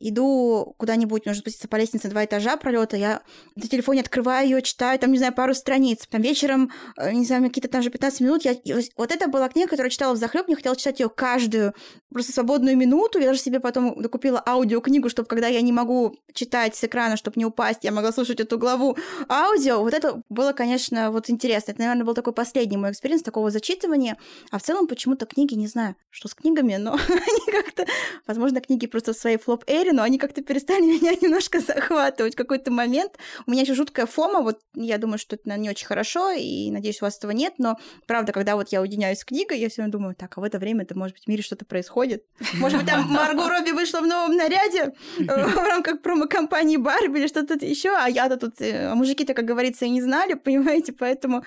иду 0.00 0.74
куда-нибудь, 0.78 1.26
нужно 1.26 1.40
спуститься 1.40 1.68
по 1.68 1.76
лестнице 1.76 2.08
два 2.08 2.24
этажа 2.24 2.56
пролета, 2.56 2.96
я 2.96 3.22
на 3.54 3.68
телефоне 3.68 4.00
открываю 4.00 4.48
ее, 4.48 4.62
читаю, 4.62 4.98
там, 4.98 5.12
не 5.12 5.18
знаю, 5.18 5.34
пару 5.34 5.54
страниц. 5.54 6.06
Там 6.08 6.22
вечером, 6.22 6.72
э, 6.96 7.12
не 7.12 7.24
знаю, 7.24 7.44
какие-то 7.44 7.68
там 7.68 7.82
же 7.82 7.90
15 7.90 8.20
минут. 8.20 8.44
Я... 8.44 8.56
Вот 8.96 9.12
это 9.12 9.28
была 9.28 9.48
книга, 9.48 9.68
которую 9.68 9.86
я 9.86 9.90
читала 9.90 10.14
в 10.14 10.16
захлеб, 10.16 10.46
мне 10.46 10.56
хотела 10.56 10.74
читать 10.74 11.00
ее 11.00 11.08
каждую, 11.08 11.74
просто 12.10 12.32
свободную 12.32 12.76
минуту. 12.76 13.18
Я 13.18 13.26
даже 13.26 13.40
себе 13.40 13.60
потом 13.60 14.00
докупила 14.00 14.42
аудиокнигу, 14.44 15.08
чтобы 15.08 15.28
когда 15.28 15.46
я 15.48 15.60
не 15.60 15.72
могу 15.72 16.16
читать 16.32 16.74
с 16.74 16.84
экрана, 16.84 17.16
чтобы 17.16 17.34
не 17.36 17.44
упасть, 17.44 17.84
я 17.84 17.92
могла 17.92 18.12
слушать 18.12 18.40
эту 18.40 18.58
главу 18.58 18.96
аудио. 19.28 19.80
Вот 19.80 19.94
это 19.94 20.22
было, 20.28 20.52
конечно, 20.52 21.10
вот 21.10 21.28
интересно. 21.28 21.72
Это, 21.72 21.80
наверное, 21.80 22.04
был 22.04 22.14
такой 22.14 22.32
последний 22.32 22.76
мой 22.76 22.90
experience 22.92 23.22
такого 23.22 23.50
зачитывания. 23.50 24.16
А 24.50 24.58
в 24.58 24.62
целом 24.62 24.86
почему-то 24.86 25.26
книги, 25.26 25.54
не 25.54 25.66
знаю, 25.66 25.96
что 26.08 26.28
с 26.28 26.34
книгами, 26.34 26.76
но 26.76 26.92
они 27.08 27.52
как-то... 27.52 27.86
Возможно, 28.26 28.60
книги 28.60 28.86
просто 28.86 29.12
в 29.12 29.16
своей 29.16 29.36
flop-эре 29.36 29.89
были, 29.90 29.96
но 29.96 30.02
они 30.02 30.18
как-то 30.18 30.42
перестали 30.42 30.82
меня 31.00 31.12
немножко 31.20 31.60
захватывать 31.60 32.34
в 32.34 32.36
какой-то 32.36 32.70
момент. 32.70 33.12
У 33.46 33.50
меня 33.50 33.62
еще 33.62 33.74
жуткая 33.74 34.06
FOMO, 34.06 34.40
вот 34.40 34.60
я 34.74 34.98
думаю, 34.98 35.18
что 35.18 35.36
это 35.36 35.56
не 35.56 35.70
очень 35.70 35.86
хорошо, 35.86 36.30
и 36.30 36.70
надеюсь, 36.70 37.02
у 37.02 37.04
вас 37.04 37.18
этого 37.18 37.32
нет, 37.32 37.54
но 37.58 37.78
правда, 38.06 38.32
когда 38.32 38.56
вот 38.56 38.68
я 38.68 38.80
уединяюсь 38.80 39.18
с 39.18 39.24
книгой, 39.24 39.58
я 39.58 39.68
все 39.68 39.82
время 39.82 39.92
думаю, 39.92 40.14
так, 40.14 40.36
а 40.36 40.40
в 40.40 40.44
это 40.44 40.58
время 40.58 40.82
это, 40.82 40.96
может 40.96 41.16
быть, 41.16 41.24
в 41.24 41.28
мире 41.28 41.42
что-то 41.42 41.64
происходит. 41.64 42.24
Может 42.54 42.78
быть, 42.78 42.88
там 42.88 43.02
Марго 43.08 43.48
Робби 43.48 43.70
вышла 43.70 44.00
в 44.00 44.06
новом 44.06 44.36
наряде 44.36 44.92
э, 45.18 45.22
в 45.22 45.56
рамках 45.56 46.00
промо-компании 46.00 46.76
Барби 46.76 47.18
или 47.18 47.26
что-то 47.26 47.54
еще, 47.54 47.90
а 47.90 48.08
я-то 48.08 48.36
тут, 48.36 48.60
э, 48.60 48.90
а 48.90 48.94
мужики-то, 48.94 49.34
как 49.34 49.44
говорится, 49.44 49.84
и 49.84 49.90
не 49.90 50.02
знали, 50.02 50.34
понимаете, 50.34 50.92
поэтому 50.92 51.44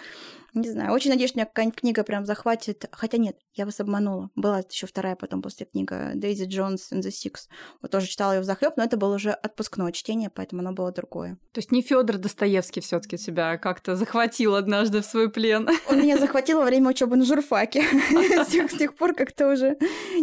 Не 0.53 0.69
знаю, 0.69 0.93
очень 0.93 1.09
надеюсь, 1.09 1.31
что 1.31 1.39
меня 1.39 1.47
какая-нибудь 1.47 1.79
книга 1.79 2.03
прям 2.03 2.25
захватит. 2.25 2.85
Хотя 2.91 3.17
нет, 3.17 3.37
я 3.53 3.65
вас 3.65 3.79
обманула. 3.79 4.29
Была 4.35 4.59
еще 4.59 4.85
вторая 4.85 5.15
потом 5.15 5.41
после 5.41 5.65
книга 5.65 6.11
Дейзи 6.13 6.45
Джонс 6.45 6.91
and 6.91 7.01
the 7.01 7.09
Six. 7.09 7.47
Вот 7.81 7.89
тоже 7.89 8.07
читала 8.07 8.33
ее 8.33 8.41
в 8.41 8.43
захлеб, 8.43 8.77
но 8.77 8.83
это 8.83 8.95
было 8.95 9.15
уже 9.15 9.31
отпускное 9.31 9.91
чтение, 9.91 10.29
поэтому 10.29 10.61
оно 10.61 10.71
было 10.71 10.91
другое. 10.91 11.39
То 11.53 11.59
есть 11.59 11.71
не 11.71 11.81
Федор 11.81 12.17
Достоевский 12.17 12.81
все-таки 12.81 13.17
себя 13.17 13.57
как-то 13.57 13.95
захватил 13.95 14.53
однажды 14.53 15.01
в 15.01 15.05
свой 15.05 15.31
плен. 15.31 15.67
Он 15.89 15.99
меня 15.99 16.17
захватил 16.17 16.59
во 16.59 16.65
время 16.65 16.91
учебы 16.91 17.15
на 17.15 17.25
журфаке. 17.25 17.83
С 18.43 18.77
тех 18.77 18.95
пор 18.95 19.15
как-то 19.15 19.51
уже 19.51 19.77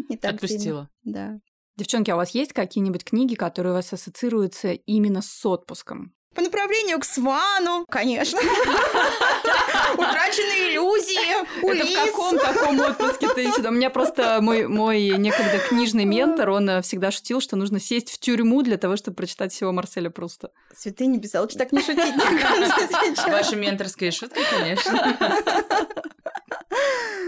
не 0.09 0.17
так 0.17 0.35
Отпустила. 0.35 0.89
Да. 1.03 1.41
Девчонки, 1.77 2.11
а 2.11 2.15
у 2.15 2.19
вас 2.19 2.31
есть 2.31 2.53
какие-нибудь 2.53 3.05
книги, 3.05 3.35
которые 3.35 3.73
у 3.73 3.77
вас 3.77 3.93
ассоциируются 3.93 4.73
именно 4.73 5.23
с 5.23 5.47
отпуском? 5.47 6.15
По 6.35 6.43
направлению 6.43 7.01
к 7.01 7.05
Свану, 7.05 7.85
конечно. 7.89 8.39
Утраченные 9.95 10.71
иллюзии, 10.71 11.43
Это 11.67 11.85
в 11.85 12.07
каком 12.07 12.39
таком 12.39 12.81
отпуске 12.81 13.29
ты 13.35 13.41
еще? 13.41 13.69
У 13.69 13.73
меня 13.73 13.91
просто 13.91 14.39
мой, 14.41 14.69
мой 14.69 15.09
некогда 15.19 15.59
книжный 15.59 16.05
ментор, 16.05 16.51
он 16.51 16.71
э, 16.71 16.83
всегда 16.83 17.11
шутил, 17.11 17.41
что 17.41 17.57
нужно 17.57 17.81
сесть 17.81 18.11
в 18.11 18.19
тюрьму 18.21 18.63
для 18.63 18.77
того, 18.77 18.97
чтобы 18.97 19.17
прочитать 19.17 19.53
всего 19.53 19.73
Марселя 19.73 20.11
Пруста. 20.11 20.53
Святые 20.77 21.09
небеса, 21.09 21.41
лучше 21.41 21.59
так 21.59 21.73
не 21.73 21.81
шутить, 21.81 22.15
Ваша 23.27 23.57
менторская 23.57 24.13
шутка, 24.13 24.41
конечно. 24.51 25.17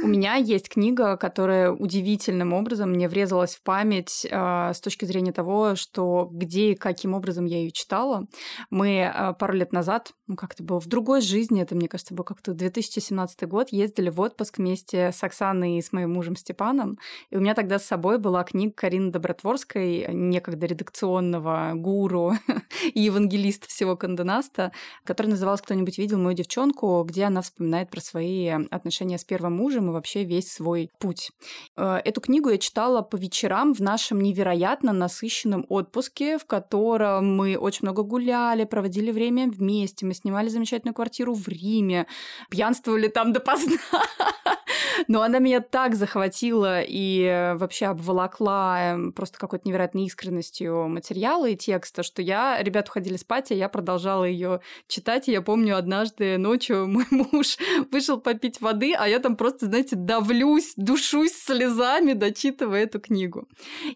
У 0.02 0.08
меня 0.08 0.34
есть 0.34 0.68
книга, 0.68 1.16
которая 1.16 1.70
удивительным 1.70 2.52
образом 2.52 2.90
мне 2.90 3.08
врезалась 3.08 3.54
в 3.54 3.62
память 3.62 4.26
э, 4.28 4.72
с 4.74 4.80
точки 4.80 5.04
зрения 5.04 5.32
того, 5.32 5.76
что 5.76 6.28
где 6.32 6.72
и 6.72 6.74
каким 6.74 7.14
образом 7.14 7.44
я 7.44 7.58
ее 7.58 7.70
читала. 7.70 8.26
Мы 8.68 8.91
э, 9.00 9.34
пару 9.34 9.54
лет 9.54 9.72
назад, 9.72 10.12
ну 10.26 10.36
как 10.36 10.54
это 10.54 10.62
было, 10.62 10.80
в 10.80 10.86
другой 10.86 11.20
жизни, 11.20 11.62
это, 11.62 11.74
мне 11.74 11.88
кажется, 11.88 12.14
был 12.14 12.24
как-то 12.24 12.52
2017 12.52 13.48
год, 13.48 13.68
ездили 13.70 14.10
в 14.10 14.20
отпуск 14.20 14.58
вместе 14.58 15.12
с 15.12 15.22
Оксаной 15.22 15.78
и 15.78 15.82
с 15.82 15.92
моим 15.92 16.12
мужем 16.12 16.36
Степаном. 16.36 16.98
И 17.30 17.36
у 17.36 17.40
меня 17.40 17.54
тогда 17.54 17.78
с 17.78 17.84
собой 17.84 18.18
была 18.18 18.44
книга 18.44 18.72
Карины 18.74 19.10
Добротворской, 19.10 20.06
некогда 20.12 20.66
редакционного 20.66 21.72
гуру 21.74 22.34
и 22.94 23.00
евангелиста 23.00 23.68
всего 23.68 23.96
Канденаста, 23.96 24.72
которая 25.04 25.32
называлась 25.32 25.62
«Кто-нибудь 25.62 25.98
видел 25.98 26.18
мою 26.18 26.36
девчонку», 26.36 27.02
где 27.04 27.24
она 27.24 27.42
вспоминает 27.42 27.90
про 27.90 28.00
свои 28.00 28.48
отношения 28.70 29.18
с 29.18 29.24
первым 29.24 29.56
мужем 29.56 29.90
и 29.90 29.92
вообще 29.92 30.24
весь 30.24 30.52
свой 30.52 30.90
путь. 30.98 31.30
Э, 31.76 32.00
эту 32.04 32.20
книгу 32.20 32.48
я 32.48 32.58
читала 32.58 33.02
по 33.02 33.16
вечерам 33.16 33.74
в 33.74 33.80
нашем 33.80 34.20
невероятно 34.20 34.92
насыщенном 34.92 35.66
отпуске, 35.68 36.38
в 36.38 36.44
котором 36.46 37.36
мы 37.36 37.56
очень 37.56 37.80
много 37.82 38.02
гуляли, 38.02 38.64
проводили 38.64 38.81
время 38.88 39.48
вместе, 39.48 40.06
мы 40.06 40.14
снимали 40.14 40.48
замечательную 40.48 40.94
квартиру 40.94 41.34
в 41.34 41.46
Риме, 41.48 42.06
пьянствовали 42.50 43.08
там 43.08 43.32
допоздна. 43.32 43.78
Но 45.08 45.22
она 45.22 45.38
меня 45.38 45.60
так 45.60 45.94
захватила 45.94 46.80
и 46.82 47.22
э, 47.22 47.54
вообще 47.54 47.86
обволокла 47.86 48.92
эм, 48.92 49.12
просто 49.12 49.38
какой-то 49.38 49.68
невероятной 49.68 50.04
искренностью 50.04 50.88
материала 50.88 51.48
и 51.48 51.56
текста, 51.56 52.02
что 52.02 52.22
я, 52.22 52.62
ребята 52.62 52.90
уходили 52.90 53.16
спать, 53.16 53.50
а 53.50 53.54
я 53.54 53.68
продолжала 53.68 54.24
ее 54.24 54.60
читать. 54.88 55.28
И 55.28 55.32
я 55.32 55.42
помню, 55.42 55.76
однажды 55.76 56.38
ночью 56.38 56.86
мой 56.86 57.06
муж 57.10 57.56
вышел 57.90 58.20
попить 58.20 58.60
воды, 58.60 58.94
а 58.94 59.08
я 59.08 59.18
там 59.18 59.36
просто, 59.36 59.66
знаете, 59.66 59.96
давлюсь, 59.96 60.72
душусь 60.76 61.32
слезами, 61.32 62.12
дочитывая 62.12 62.84
эту 62.84 63.00
книгу. 63.00 63.48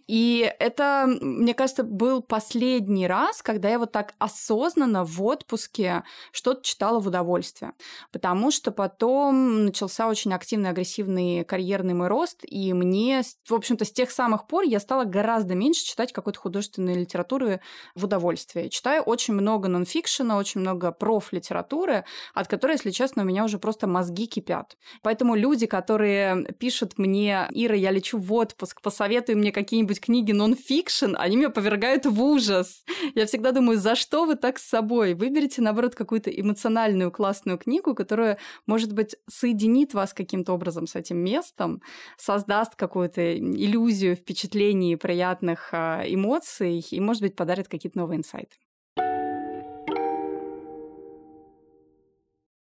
И 0.06 0.52
это, 0.58 1.06
мне 1.20 1.54
кажется, 1.54 1.82
был 1.82 2.22
последний 2.22 3.06
раз, 3.06 3.42
когда 3.42 3.68
я 3.68 3.78
вот 3.78 3.92
так 3.92 4.14
осознанно 4.18 4.75
в 4.76 5.23
отпуске 5.25 6.04
что-то 6.33 6.62
читала 6.62 7.00
в 7.00 7.06
удовольствие. 7.06 7.73
Потому 8.12 8.50
что 8.50 8.71
потом 8.71 9.64
начался 9.66 10.09
очень 10.09 10.33
активный 10.33 10.71
агрессивный 10.71 11.45
карьерный 11.45 11.95
мой 11.95 12.09
рост, 12.09 12.40
и 12.42 12.73
мне, 12.73 13.23
в 13.49 13.54
общем-то, 13.54 13.85
с 13.85 13.92
тех 13.92 14.11
самых 14.11 14.47
пор 14.47 14.64
я 14.64 14.80
стала 14.80 15.04
гораздо 15.04 15.54
меньше 15.54 15.85
читать 15.85 16.12
какой-то 16.12 16.38
художественной 16.38 16.95
литературы 16.95 17.61
в 17.95 18.04
удовольствие. 18.04 18.68
Читаю 18.68 19.02
очень 19.02 19.35
много 19.35 19.68
нонфикшена, 19.68 20.37
очень 20.37 20.61
много 20.61 20.92
проф-литературы, 20.92 22.04
от 22.35 22.49
которой, 22.49 22.73
если 22.73 22.90
честно, 22.90 23.23
у 23.23 23.26
меня 23.26 23.45
уже 23.45 23.59
просто 23.59 23.87
мозги 23.87 24.26
кипят. 24.26 24.76
Поэтому 25.02 25.35
люди, 25.35 25.66
которые 25.66 26.52
пишут 26.59 26.99
мне, 26.99 27.49
Ира, 27.50 27.75
я 27.75 27.90
лечу 27.90 28.18
в 28.18 28.33
отпуск, 28.33 28.80
посоветуй 28.83 29.35
мне 29.35 29.52
какие-нибудь 29.52 30.00
книги 30.00 30.33
нон-фикшн, 30.33 31.16
они 31.16 31.37
меня 31.37 31.50
повергают 31.50 32.06
в 32.06 32.23
ужас. 32.23 32.85
Я 33.14 33.26
всегда 33.26 33.52
думаю, 33.52 33.78
за 33.78 33.95
что 33.95 34.25
вы 34.25 34.37
так 34.37 34.59
собой? 34.68 35.14
Выберите, 35.14 35.62
наоборот, 35.62 35.94
какую-то 35.94 36.30
эмоциональную 36.30 37.11
классную 37.11 37.58
книгу, 37.58 37.94
которая, 37.94 38.38
может 38.66 38.92
быть, 38.92 39.16
соединит 39.28 39.94
вас 39.94 40.12
каким-то 40.12 40.52
образом 40.52 40.87
с 40.87 40.96
этим 40.96 41.18
местом, 41.18 41.82
создаст 42.16 42.75
какую-то 42.75 43.37
иллюзию 43.37 44.16
впечатлений, 44.16 44.96
приятных 44.96 45.68
а, 45.73 46.02
эмоций 46.06 46.85
и, 46.90 47.00
может 47.00 47.23
быть, 47.23 47.37
подарит 47.37 47.68
какие-то 47.68 47.99
новые 47.99 48.18
инсайты. 48.18 48.56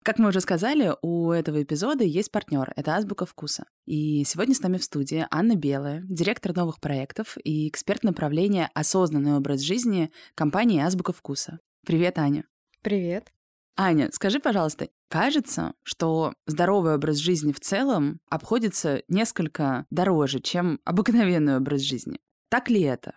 Как 0.08 0.20
мы 0.20 0.30
уже 0.30 0.40
сказали, 0.40 0.94
у 1.02 1.32
этого 1.32 1.62
эпизода 1.62 2.06
есть 2.06 2.32
партнер. 2.32 2.72
Это 2.78 2.96
Азбука 2.96 3.26
вкуса. 3.26 3.66
И 3.86 4.24
сегодня 4.24 4.56
с 4.56 4.62
нами 4.62 4.78
в 4.78 4.84
студии 4.86 5.28
Анна 5.30 5.56
Белая, 5.56 6.02
директор 6.08 6.56
новых 6.56 6.80
проектов 6.80 7.36
и 7.44 7.68
эксперт 7.68 8.06
направления 8.06 8.70
«Осознанный 8.74 9.36
образ 9.36 9.60
жизни» 9.60 10.10
компании 10.34 10.80
Азбука 10.80 11.12
вкуса. 11.12 11.60
Привет, 11.88 12.20
Аня. 12.20 12.44
Привет. 12.82 13.32
Аня, 13.78 14.10
скажи, 14.12 14.42
пожалуйста, 14.42 14.90
кажется, 15.08 15.74
что 15.84 16.34
здоровый 16.46 16.96
образ 16.96 17.16
жизни 17.16 17.54
в 17.54 17.62
целом 17.62 18.20
обходится 18.30 19.04
несколько 19.08 19.86
дороже, 19.90 20.42
чем 20.42 20.82
обыкновенный 20.84 21.56
образ 21.56 21.80
жизни. 21.80 22.20
Так 22.50 22.70
ли 22.70 22.82
это? 22.82 23.14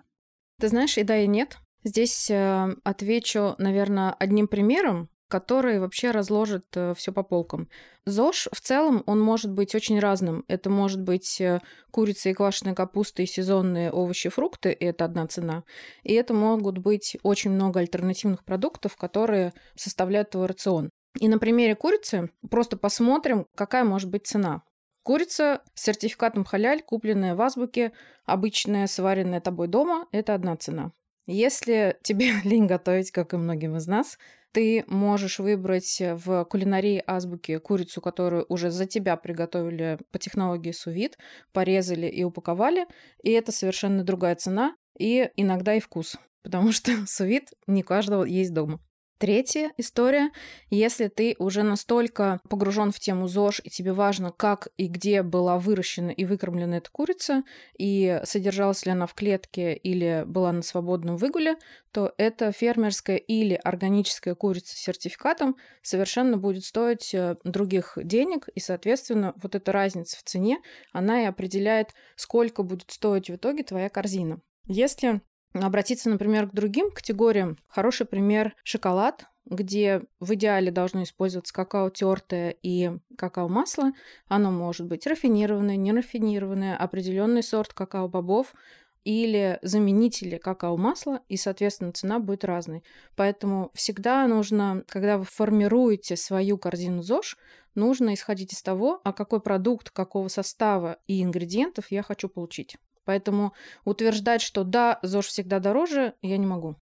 Ты 0.60 0.68
знаешь, 0.68 0.96
и 0.98 1.02
да, 1.02 1.16
и 1.16 1.26
нет. 1.26 1.58
Здесь 1.82 2.30
э, 2.30 2.76
отвечу, 2.84 3.56
наверное, 3.58 4.12
одним 4.12 4.46
примером, 4.46 5.10
который 5.30 5.78
вообще 5.78 6.10
разложит 6.10 6.66
э, 6.74 6.92
все 6.94 7.12
по 7.12 7.22
полкам. 7.22 7.68
ЗОЖ 8.04 8.48
в 8.52 8.60
целом, 8.60 9.02
он 9.06 9.20
может 9.20 9.52
быть 9.52 9.74
очень 9.74 9.98
разным. 9.98 10.44
Это 10.48 10.68
может 10.68 11.00
быть 11.00 11.40
э, 11.40 11.60
курица 11.90 12.28
и 12.28 12.34
квашеная 12.34 12.74
капуста 12.74 13.22
и 13.22 13.26
сезонные 13.26 13.90
овощи, 13.90 14.28
фрукты, 14.28 14.72
и 14.72 14.84
это 14.84 15.04
одна 15.06 15.26
цена. 15.26 15.64
И 16.02 16.12
это 16.12 16.34
могут 16.34 16.78
быть 16.78 17.16
очень 17.22 17.52
много 17.52 17.80
альтернативных 17.80 18.44
продуктов, 18.44 18.96
которые 18.96 19.54
составляют 19.76 20.30
твой 20.30 20.46
рацион. 20.46 20.90
И 21.18 21.28
на 21.28 21.38
примере 21.38 21.74
курицы 21.74 22.30
просто 22.50 22.76
посмотрим, 22.76 23.46
какая 23.54 23.84
может 23.84 24.10
быть 24.10 24.26
цена. 24.26 24.62
Курица 25.02 25.62
с 25.74 25.84
сертификатом 25.84 26.44
халяль, 26.44 26.82
купленная 26.82 27.34
в 27.34 27.40
азбуке, 27.40 27.92
обычная, 28.26 28.86
сваренная 28.86 29.40
тобой 29.40 29.68
дома, 29.68 30.06
это 30.12 30.34
одна 30.34 30.56
цена. 30.56 30.92
Если 31.26 31.96
тебе 32.02 32.32
лень 32.44 32.66
готовить, 32.66 33.10
как 33.10 33.32
и 33.32 33.36
многим 33.36 33.76
из 33.76 33.86
нас, 33.86 34.18
ты 34.52 34.84
можешь 34.86 35.38
выбрать 35.38 36.00
в 36.00 36.44
кулинарии 36.44 37.02
азбуки 37.06 37.58
курицу, 37.58 38.00
которую 38.00 38.46
уже 38.48 38.70
за 38.70 38.86
тебя 38.86 39.16
приготовили 39.16 39.98
по 40.10 40.18
технологии 40.18 40.72
сувид, 40.72 41.18
порезали 41.52 42.06
и 42.06 42.24
упаковали, 42.24 42.86
и 43.22 43.30
это 43.30 43.52
совершенно 43.52 44.02
другая 44.04 44.34
цена 44.34 44.74
и 44.98 45.30
иногда 45.36 45.74
и 45.74 45.80
вкус, 45.80 46.16
потому 46.42 46.72
что 46.72 46.92
сувид 47.06 47.50
не 47.66 47.82
каждого 47.82 48.24
есть 48.24 48.52
дома. 48.52 48.80
Третья 49.20 49.70
история. 49.76 50.30
Если 50.70 51.08
ты 51.08 51.36
уже 51.38 51.62
настолько 51.62 52.40
погружен 52.48 52.90
в 52.90 52.98
тему 52.98 53.28
ЗОЖ, 53.28 53.60
и 53.62 53.68
тебе 53.68 53.92
важно, 53.92 54.32
как 54.32 54.68
и 54.78 54.86
где 54.86 55.22
была 55.22 55.58
выращена 55.58 56.08
и 56.08 56.24
выкормлена 56.24 56.78
эта 56.78 56.90
курица, 56.90 57.42
и 57.76 58.22
содержалась 58.24 58.86
ли 58.86 58.92
она 58.92 59.06
в 59.06 59.12
клетке 59.12 59.74
или 59.74 60.24
была 60.26 60.52
на 60.52 60.62
свободном 60.62 61.18
выгуле, 61.18 61.56
то 61.92 62.14
эта 62.16 62.50
фермерская 62.50 63.18
или 63.18 63.60
органическая 63.62 64.34
курица 64.34 64.74
с 64.74 64.78
сертификатом 64.78 65.58
совершенно 65.82 66.38
будет 66.38 66.64
стоить 66.64 67.12
э, 67.12 67.36
других 67.44 67.98
денег, 68.02 68.48
и, 68.54 68.60
соответственно, 68.60 69.34
вот 69.42 69.54
эта 69.54 69.70
разница 69.70 70.16
в 70.16 70.22
цене, 70.22 70.62
она 70.92 71.24
и 71.24 71.26
определяет, 71.26 71.90
сколько 72.16 72.62
будет 72.62 72.90
стоить 72.90 73.28
в 73.28 73.34
итоге 73.34 73.64
твоя 73.64 73.90
корзина. 73.90 74.40
Если 74.64 75.20
обратиться, 75.52 76.10
например, 76.10 76.48
к 76.48 76.54
другим 76.54 76.90
категориям. 76.90 77.58
Хороший 77.68 78.06
пример– 78.06 78.54
шоколад, 78.64 79.26
где 79.46 80.02
в 80.20 80.34
идеале 80.34 80.70
должно 80.70 81.02
использоваться 81.02 81.52
какао 81.52 81.90
тертое 81.90 82.54
и 82.62 82.92
какао-масло. 83.16 83.92
Оно 84.28 84.50
может 84.50 84.86
быть 84.86 85.06
рафинированное, 85.06 85.76
нерафинированное, 85.76 86.76
определенный 86.76 87.42
сорт 87.42 87.72
какао-бобов 87.72 88.54
или 89.02 89.58
заменители 89.62 90.36
какао-масла, 90.36 91.22
и, 91.28 91.36
соответственно, 91.36 91.92
цена 91.92 92.18
будет 92.18 92.44
разной. 92.44 92.84
Поэтому 93.16 93.70
всегда 93.74 94.26
нужно, 94.26 94.84
когда 94.86 95.18
вы 95.18 95.24
формируете 95.24 96.16
свою 96.16 96.58
корзину 96.58 97.02
ЗОЖ, 97.02 97.38
нужно 97.74 98.14
исходить 98.14 98.52
из 98.52 98.62
того, 98.62 99.00
а 99.04 99.12
какой 99.12 99.40
продукт, 99.40 99.90
какого 99.90 100.28
состава 100.28 100.98
и 101.06 101.22
ингредиентов 101.22 101.90
я 101.90 102.02
хочу 102.02 102.28
получить. 102.28 102.76
Поэтому 103.04 103.52
утверждать, 103.84 104.42
что 104.42 104.64
да, 104.64 104.98
ЗОЖ 105.02 105.26
всегда 105.26 105.58
дороже, 105.58 106.14
я 106.22 106.36
не 106.36 106.46
могу. 106.46 106.76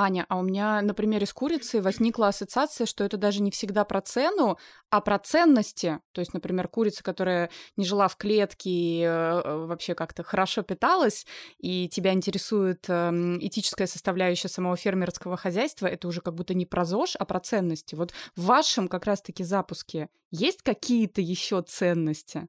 Аня, 0.00 0.26
а 0.28 0.38
у 0.38 0.42
меня 0.42 0.80
на 0.80 0.94
примере 0.94 1.26
с 1.26 1.32
курицей 1.32 1.80
возникла 1.80 2.28
ассоциация, 2.28 2.86
что 2.86 3.02
это 3.02 3.16
даже 3.16 3.42
не 3.42 3.50
всегда 3.50 3.84
про 3.84 4.00
цену, 4.00 4.56
а 4.90 5.00
про 5.00 5.18
ценности. 5.18 5.98
То 6.12 6.20
есть, 6.20 6.34
например, 6.34 6.68
курица, 6.68 7.02
которая 7.02 7.50
не 7.76 7.84
жила 7.84 8.06
в 8.06 8.16
клетке 8.16 8.70
и 8.70 9.02
э, 9.02 9.66
вообще 9.66 9.96
как-то 9.96 10.22
хорошо 10.22 10.62
питалась, 10.62 11.26
и 11.58 11.88
тебя 11.88 12.12
интересует 12.12 12.84
э, 12.88 13.10
этическая 13.40 13.88
составляющая 13.88 14.48
самого 14.48 14.76
фермерского 14.76 15.36
хозяйства, 15.36 15.88
это 15.88 16.06
уже 16.06 16.20
как 16.20 16.34
будто 16.34 16.54
не 16.54 16.64
про 16.64 16.84
ЗОЖ, 16.84 17.16
а 17.18 17.24
про 17.24 17.40
ценности. 17.40 17.96
Вот 17.96 18.12
в 18.36 18.44
вашем 18.44 18.86
как 18.86 19.04
раз-таки 19.04 19.42
запуске 19.42 20.10
есть 20.30 20.62
какие-то 20.62 21.20
еще 21.20 21.60
ценности? 21.62 22.46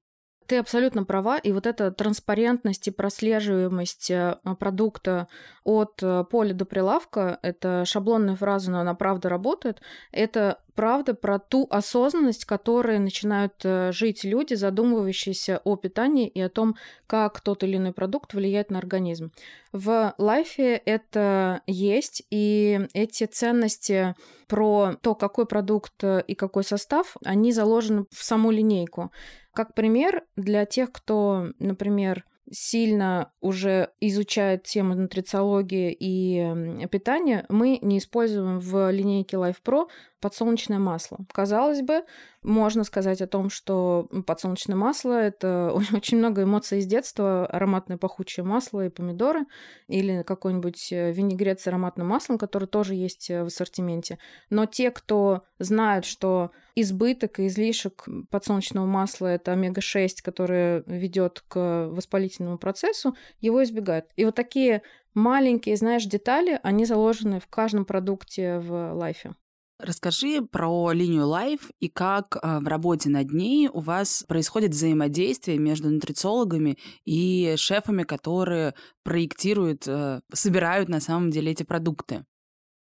Ты 0.49 0.57
абсолютно 0.57 1.03
права, 1.03 1.37
и 1.37 1.51
вот 1.51 1.67
эта 1.67 1.91
транспарентность 1.91 2.87
и 2.87 2.91
прослеживаемость 2.91 4.09
э, 4.09 4.35
продукта 4.59 5.27
от 5.63 6.01
э, 6.01 6.23
поля 6.23 6.55
до 6.55 6.65
прилавка, 6.65 7.37
это 7.43 7.85
шаблонная 7.85 8.35
фраза, 8.35 8.71
но 8.71 8.79
она 8.79 8.95
правда 8.95 9.29
работает, 9.29 9.79
это 10.11 10.57
правда 10.73 11.13
про 11.13 11.37
ту 11.37 11.67
осознанность, 11.69 12.45
которой 12.45 12.97
начинают 12.97 13.53
э, 13.63 13.91
жить 13.91 14.23
люди, 14.23 14.55
задумывающиеся 14.55 15.61
о 15.63 15.75
питании 15.75 16.27
и 16.27 16.41
о 16.41 16.49
том, 16.49 16.77
как 17.05 17.41
тот 17.41 17.63
или 17.63 17.77
иной 17.77 17.93
продукт 17.93 18.33
влияет 18.33 18.71
на 18.71 18.79
организм. 18.79 19.31
В 19.71 20.15
лайфе 20.17 20.77
это 20.77 21.61
есть, 21.67 22.23
и 22.31 22.87
эти 22.95 23.25
ценности 23.25 24.15
про 24.47 24.95
то, 25.01 25.13
какой 25.13 25.45
продукт 25.45 26.03
и 26.03 26.33
какой 26.33 26.63
состав, 26.63 27.17
они 27.23 27.51
заложены 27.51 28.05
в 28.09 28.23
саму 28.23 28.49
линейку. 28.49 29.11
Как 29.59 29.73
пример, 29.73 30.23
для 30.37 30.63
тех, 30.63 30.89
кто, 30.89 31.47
например, 31.59 32.23
сильно 32.49 33.33
уже 33.41 33.89
изучает 33.99 34.63
тему 34.63 34.95
нутрициологии 34.95 35.93
и 35.99 36.87
питания, 36.87 37.45
мы 37.49 37.77
не 37.81 37.97
используем 37.97 38.61
в 38.61 38.89
линейке 38.89 39.35
Life 39.35 39.57
Pro 39.61 39.87
подсолнечное 40.19 40.79
масло. 40.79 41.19
Казалось 41.31 41.81
бы, 41.81 42.03
можно 42.41 42.83
сказать 42.83 43.21
о 43.21 43.27
том, 43.27 43.49
что 43.49 44.07
подсолнечное 44.25 44.75
масло— 44.75 45.13
это 45.21 45.73
очень 45.93 46.17
много 46.17 46.43
эмоций 46.43 46.79
из 46.79 46.85
детства, 46.85 47.45
ароматное 47.45 47.97
пахучее 47.97 48.45
масло 48.45 48.85
и 48.85 48.89
помидоры, 48.89 49.45
или 49.87 50.23
какой-нибудь 50.23 50.91
э, 50.91 51.11
винегрет 51.11 51.59
с 51.59 51.67
ароматным 51.67 52.07
маслом, 52.07 52.37
который 52.37 52.67
тоже 52.67 52.95
есть 52.95 53.29
э, 53.29 53.43
в 53.43 53.47
ассортименте. 53.47 54.19
Но 54.49 54.65
те, 54.65 54.91
кто 54.91 55.43
знают, 55.59 56.05
что 56.05 56.51
избыток 56.75 57.39
и 57.39 57.47
излишек 57.47 58.05
подсолнечного 58.29 58.85
масла— 58.85 59.27
это 59.27 59.51
омега-6, 59.53 60.09
которое 60.23 60.83
ведет 60.85 61.43
к 61.47 61.87
воспалительному 61.89 62.57
процессу, 62.57 63.15
его 63.41 63.63
избегают. 63.63 64.05
И 64.15 64.25
вот 64.25 64.35
такие 64.35 64.81
маленькие, 65.13 65.75
знаешь, 65.75 66.05
детали, 66.05 66.59
они 66.63 66.85
заложены 66.85 67.39
в 67.39 67.47
каждом 67.47 67.85
продукте 67.85 68.59
в 68.59 68.93
лайфе. 68.93 69.33
Расскажи 69.79 70.41
про 70.41 70.91
линию 70.91 71.23
Life 71.23 71.71
и 71.79 71.87
как 71.87 72.35
э, 72.35 72.59
в 72.59 72.67
работе 72.67 73.09
над 73.09 73.31
ней 73.31 73.69
у 73.71 73.79
вас 73.79 74.25
происходит 74.27 74.71
взаимодействие 74.71 75.57
между 75.57 75.89
нутрициологами 75.89 76.77
и 77.05 77.55
шефами, 77.55 78.03
которые 78.03 78.73
проектируют, 79.03 79.87
э, 79.87 80.19
собирают 80.33 80.89
на 80.89 80.99
самом 80.99 81.31
деле 81.31 81.53
эти 81.53 81.63
продукты. 81.63 82.25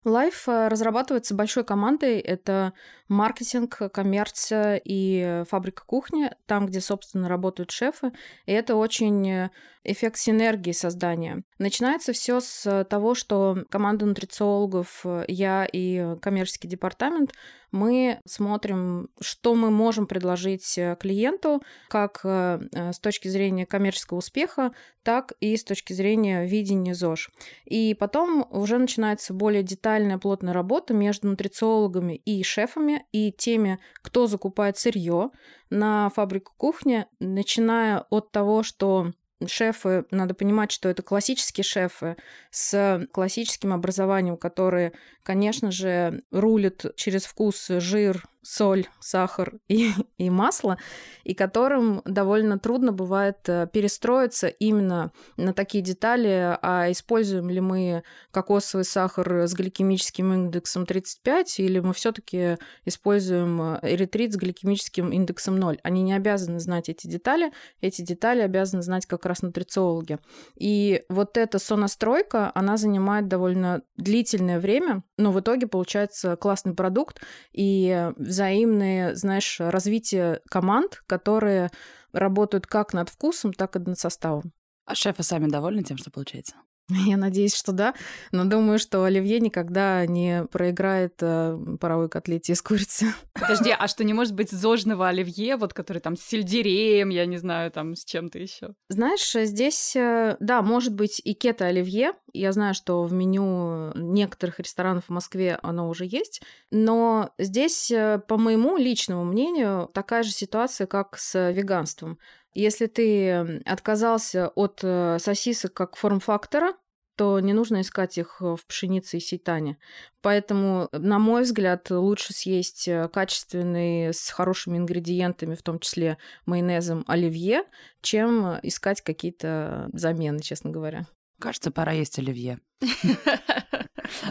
Life 0.06 0.44
э, 0.46 0.68
разрабатывается 0.68 1.34
большой 1.34 1.62
командой. 1.62 2.20
Это 2.20 2.72
маркетинг, 3.06 3.78
коммерция 3.92 4.80
и 4.82 5.44
фабрика 5.46 5.82
кухни, 5.84 6.30
там, 6.46 6.64
где, 6.64 6.80
собственно, 6.80 7.28
работают 7.28 7.70
шефы. 7.70 8.12
И 8.46 8.52
это 8.52 8.76
очень 8.76 9.50
эффект 9.90 10.18
синергии 10.18 10.72
создания. 10.72 11.42
Начинается 11.58 12.12
все 12.12 12.40
с 12.40 12.84
того, 12.88 13.14
что 13.14 13.64
команда 13.70 14.06
нутрициологов, 14.06 15.04
я 15.26 15.66
и 15.70 16.16
коммерческий 16.20 16.68
департамент, 16.68 17.32
мы 17.70 18.20
смотрим, 18.26 19.10
что 19.20 19.54
мы 19.54 19.70
можем 19.70 20.06
предложить 20.06 20.78
клиенту, 20.98 21.62
как 21.88 22.20
э, 22.24 22.60
с 22.72 22.98
точки 22.98 23.28
зрения 23.28 23.66
коммерческого 23.66 24.18
успеха, 24.18 24.72
так 25.02 25.32
и 25.40 25.56
с 25.56 25.64
точки 25.64 25.92
зрения 25.92 26.46
видения 26.46 26.94
ЗОЖ. 26.94 27.30
И 27.66 27.94
потом 27.94 28.46
уже 28.50 28.78
начинается 28.78 29.34
более 29.34 29.62
детальная, 29.62 30.18
плотная 30.18 30.54
работа 30.54 30.94
между 30.94 31.28
нутрициологами 31.28 32.14
и 32.14 32.42
шефами, 32.42 33.04
и 33.12 33.32
теми, 33.32 33.78
кто 34.02 34.26
закупает 34.26 34.78
сырье 34.78 35.28
на 35.68 36.08
фабрику 36.10 36.52
кухни, 36.56 37.06
начиная 37.20 38.00
от 38.10 38.32
того, 38.32 38.62
что 38.62 39.12
шефы, 39.46 40.04
надо 40.10 40.34
понимать, 40.34 40.72
что 40.72 40.88
это 40.88 41.02
классические 41.02 41.64
шефы 41.64 42.16
с 42.50 43.06
классическим 43.12 43.72
образованием, 43.72 44.36
которые, 44.36 44.92
конечно 45.22 45.70
же, 45.70 46.22
рулят 46.30 46.86
через 46.96 47.24
вкус, 47.24 47.68
жир, 47.68 48.24
соль, 48.42 48.86
сахар 49.00 49.54
и, 49.68 49.90
и 50.16 50.30
масло, 50.30 50.78
и 51.24 51.34
которым 51.34 52.02
довольно 52.04 52.58
трудно 52.58 52.92
бывает 52.92 53.38
э, 53.48 53.68
перестроиться 53.72 54.48
именно 54.48 55.12
на 55.36 55.52
такие 55.52 55.82
детали, 55.82 56.58
а 56.62 56.90
используем 56.90 57.50
ли 57.50 57.60
мы 57.60 58.02
кокосовый 58.30 58.84
сахар 58.84 59.46
с 59.46 59.54
гликемическим 59.54 60.32
индексом 60.32 60.86
35, 60.86 61.60
или 61.60 61.80
мы 61.80 61.92
все 61.92 62.12
таки 62.12 62.56
используем 62.84 63.60
э, 63.60 63.80
эритрит 63.82 64.32
с 64.32 64.36
гликемическим 64.36 65.10
индексом 65.10 65.56
0. 65.56 65.78
Они 65.82 66.02
не 66.02 66.14
обязаны 66.14 66.60
знать 66.60 66.88
эти 66.88 67.06
детали, 67.06 67.52
эти 67.80 68.02
детали 68.02 68.40
обязаны 68.40 68.82
знать 68.82 69.06
как 69.06 69.26
раз 69.26 69.42
нутрициологи. 69.42 70.18
И 70.56 71.02
вот 71.08 71.36
эта 71.36 71.58
сонастройка, 71.58 72.52
она 72.54 72.76
занимает 72.76 73.28
довольно 73.28 73.82
длительное 73.96 74.60
время, 74.60 75.02
но 75.16 75.32
в 75.32 75.40
итоге 75.40 75.66
получается 75.66 76.36
классный 76.36 76.74
продукт, 76.74 77.20
и 77.52 78.12
взаимное, 78.38 79.16
знаешь, 79.16 79.56
развитие 79.58 80.40
команд, 80.48 81.02
которые 81.08 81.70
работают 82.12 82.68
как 82.68 82.92
над 82.92 83.08
вкусом, 83.08 83.52
так 83.52 83.74
и 83.74 83.80
над 83.80 83.98
составом. 83.98 84.52
А 84.84 84.94
шефы 84.94 85.24
сами 85.24 85.48
довольны 85.48 85.82
тем, 85.82 85.98
что 85.98 86.10
получается? 86.12 86.54
Я 87.06 87.16
надеюсь, 87.16 87.54
что 87.54 87.72
да, 87.72 87.94
но 88.32 88.44
думаю, 88.44 88.78
что 88.78 89.04
Оливье 89.04 89.40
никогда 89.40 90.06
не 90.06 90.44
проиграет 90.46 91.14
э, 91.20 91.58
паровой 91.78 92.08
котлете 92.08 92.54
из 92.54 92.62
курицы. 92.62 93.12
Подожди, 93.34 93.74
а 93.78 93.88
что 93.88 94.04
не 94.04 94.14
может 94.14 94.34
быть 94.34 94.50
зожного 94.50 95.08
Оливье, 95.08 95.56
вот 95.56 95.74
который 95.74 95.98
там 95.98 96.16
с 96.16 96.22
сельдереем, 96.22 97.10
я 97.10 97.26
не 97.26 97.36
знаю, 97.36 97.70
там 97.70 97.94
с 97.94 98.04
чем-то 98.04 98.38
еще? 98.38 98.74
Знаешь, 98.88 99.30
здесь, 99.32 99.94
э, 99.96 100.36
да, 100.40 100.62
может 100.62 100.94
быть 100.94 101.20
и 101.22 101.34
кето 101.34 101.66
Оливье. 101.66 102.12
Я 102.32 102.52
знаю, 102.52 102.74
что 102.74 103.02
в 103.02 103.12
меню 103.12 103.92
некоторых 103.94 104.58
ресторанов 104.58 105.04
в 105.06 105.10
Москве 105.10 105.58
оно 105.62 105.88
уже 105.88 106.06
есть, 106.06 106.42
но 106.70 107.30
здесь, 107.38 107.90
э, 107.90 108.20
по 108.26 108.38
моему 108.38 108.78
личному 108.78 109.24
мнению, 109.24 109.90
такая 109.92 110.22
же 110.22 110.30
ситуация, 110.30 110.86
как 110.86 111.18
с 111.18 111.50
веганством. 111.50 112.18
Если 112.54 112.86
ты 112.86 113.60
отказался 113.64 114.48
от 114.48 114.80
э, 114.82 115.18
сосисок 115.20 115.74
как 115.74 115.96
форм-фактора, 115.96 116.74
то 117.16 117.40
не 117.40 117.52
нужно 117.52 117.80
искать 117.80 118.16
их 118.16 118.40
в 118.40 118.60
пшенице 118.68 119.16
и 119.16 119.20
сейтане. 119.20 119.76
Поэтому, 120.22 120.88
на 120.92 121.18
мой 121.18 121.42
взгляд, 121.42 121.90
лучше 121.90 122.32
съесть 122.32 122.86
э, 122.86 123.08
качественный, 123.08 124.14
с 124.14 124.30
хорошими 124.30 124.78
ингредиентами, 124.78 125.56
в 125.56 125.62
том 125.62 125.80
числе 125.80 126.16
майонезом, 126.46 127.04
оливье, 127.08 127.64
чем 128.02 128.58
искать 128.62 129.02
какие-то 129.02 129.90
замены, 129.92 130.40
честно 130.40 130.70
говоря. 130.70 131.06
Кажется, 131.40 131.72
пора 131.72 131.92
есть 131.92 132.18
оливье. 132.18 132.60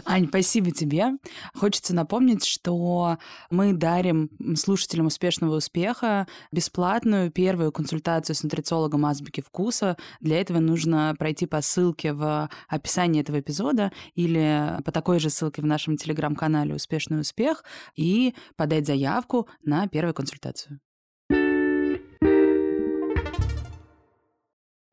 Ань, 0.04 0.28
спасибо 0.28 0.70
тебе. 0.70 1.12
Хочется 1.54 1.94
напомнить, 1.94 2.44
что 2.44 3.18
мы 3.50 3.72
дарим 3.72 4.30
слушателям 4.56 5.06
успешного 5.06 5.56
успеха 5.56 6.26
бесплатную 6.52 7.30
первую 7.30 7.72
консультацию 7.72 8.34
с 8.36 8.42
нутрициологом 8.42 9.06
азбуки 9.06 9.40
вкуса. 9.40 9.96
Для 10.20 10.40
этого 10.40 10.58
нужно 10.58 11.14
пройти 11.18 11.46
по 11.46 11.60
ссылке 11.60 12.12
в 12.12 12.48
описании 12.68 13.20
этого 13.20 13.40
эпизода 13.40 13.92
или 14.14 14.78
по 14.84 14.92
такой 14.92 15.18
же 15.20 15.30
ссылке 15.30 15.62
в 15.62 15.66
нашем 15.66 15.96
телеграм-канале 15.96 16.74
«Успешный 16.74 17.20
успех» 17.20 17.64
и 17.96 18.34
подать 18.56 18.86
заявку 18.86 19.48
на 19.64 19.86
первую 19.88 20.14
консультацию. 20.14 20.80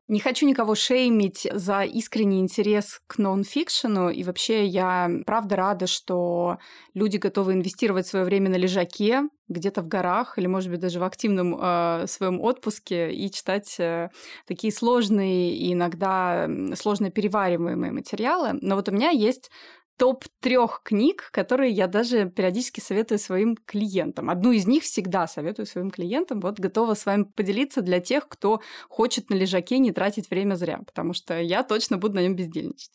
Не 0.08 0.20
хочу 0.20 0.46
никого 0.46 0.76
шеймить 0.76 1.48
за 1.52 1.82
искренний 1.82 2.38
интерес 2.38 3.00
к 3.08 3.18
нон-фикшену, 3.18 4.08
и 4.10 4.22
вообще 4.22 4.64
я 4.64 5.10
правда 5.26 5.56
рада, 5.56 5.86
что 5.88 6.58
люди 6.94 7.16
готовы 7.16 7.54
инвестировать 7.54 8.06
свое 8.06 8.24
время 8.24 8.48
на 8.48 8.54
лежаке, 8.54 9.22
где-то 9.48 9.82
в 9.82 9.88
горах 9.88 10.38
или, 10.38 10.46
может 10.46 10.70
быть, 10.70 10.78
даже 10.78 11.00
в 11.00 11.04
активном 11.04 11.58
э, 11.60 12.06
своем 12.06 12.40
отпуске 12.40 13.12
и 13.12 13.28
читать 13.32 13.74
э, 13.80 14.10
такие 14.46 14.72
сложные 14.72 15.56
и 15.56 15.72
иногда 15.72 16.48
сложно 16.74 17.10
перевариваемые 17.10 17.90
материалы. 17.90 18.58
Но 18.60 18.76
вот 18.76 18.88
у 18.88 18.92
меня 18.92 19.10
есть 19.10 19.50
топ 19.96 20.24
трех 20.40 20.82
книг, 20.84 21.30
которые 21.32 21.72
я 21.72 21.86
даже 21.86 22.28
периодически 22.30 22.80
советую 22.80 23.18
своим 23.18 23.56
клиентам. 23.56 24.30
Одну 24.30 24.52
из 24.52 24.66
них 24.66 24.82
всегда 24.82 25.26
советую 25.26 25.66
своим 25.66 25.90
клиентам. 25.90 26.40
Вот 26.40 26.58
готова 26.58 26.94
с 26.94 27.06
вами 27.06 27.24
поделиться 27.24 27.82
для 27.82 28.00
тех, 28.00 28.28
кто 28.28 28.60
хочет 28.88 29.30
на 29.30 29.34
лежаке 29.34 29.78
не 29.78 29.92
тратить 29.92 30.30
время 30.30 30.54
зря, 30.54 30.80
потому 30.86 31.12
что 31.12 31.40
я 31.40 31.62
точно 31.62 31.98
буду 31.98 32.16
на 32.16 32.22
нем 32.22 32.36
бездельничать. 32.36 32.90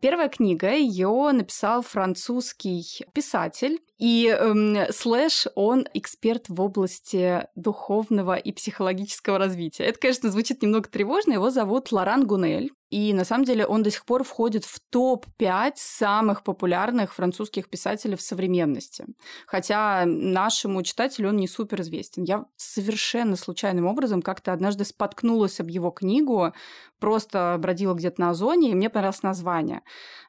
Первая 0.00 0.28
книга 0.28 0.74
ее 0.74 1.30
написал 1.32 1.80
французский 1.80 2.84
писатель 3.14 3.80
и 3.98 4.28
эм, 4.28 4.92
слэш, 4.92 5.46
он 5.54 5.86
эксперт 5.94 6.50
в 6.50 6.60
области 6.60 7.46
духовного 7.54 8.36
и 8.36 8.52
психологического 8.52 9.38
развития. 9.38 9.84
Это, 9.84 9.98
конечно, 9.98 10.30
звучит 10.30 10.62
немного 10.62 10.88
тревожно. 10.88 11.32
Его 11.32 11.48
зовут 11.48 11.92
Лоран 11.92 12.26
Гунель. 12.26 12.72
И 12.90 13.14
на 13.14 13.24
самом 13.24 13.44
деле 13.44 13.66
он 13.66 13.82
до 13.82 13.90
сих 13.90 14.04
пор 14.04 14.22
входит 14.22 14.64
в 14.64 14.80
топ-5 14.90 15.72
самых 15.76 16.44
популярных 16.44 17.14
французских 17.14 17.70
писателей 17.70 18.16
в 18.16 18.20
современности. 18.20 19.06
Хотя 19.46 20.04
нашему 20.04 20.82
читателю 20.82 21.30
он 21.30 21.36
не 21.36 21.48
супер 21.48 21.80
известен. 21.80 22.22
Я 22.22 22.44
совершенно 22.56 23.34
случайным 23.34 23.86
образом 23.86 24.20
как-то 24.20 24.52
однажды 24.52 24.84
споткнулась 24.84 25.58
об 25.58 25.68
его 25.68 25.90
книгу, 25.90 26.52
просто 27.00 27.56
бродила 27.58 27.94
где-то 27.94 28.20
на 28.20 28.30
озоне, 28.30 28.70
и 28.70 28.74
мне 28.74 28.90
понравилось 28.90 29.22
название. 29.22 29.80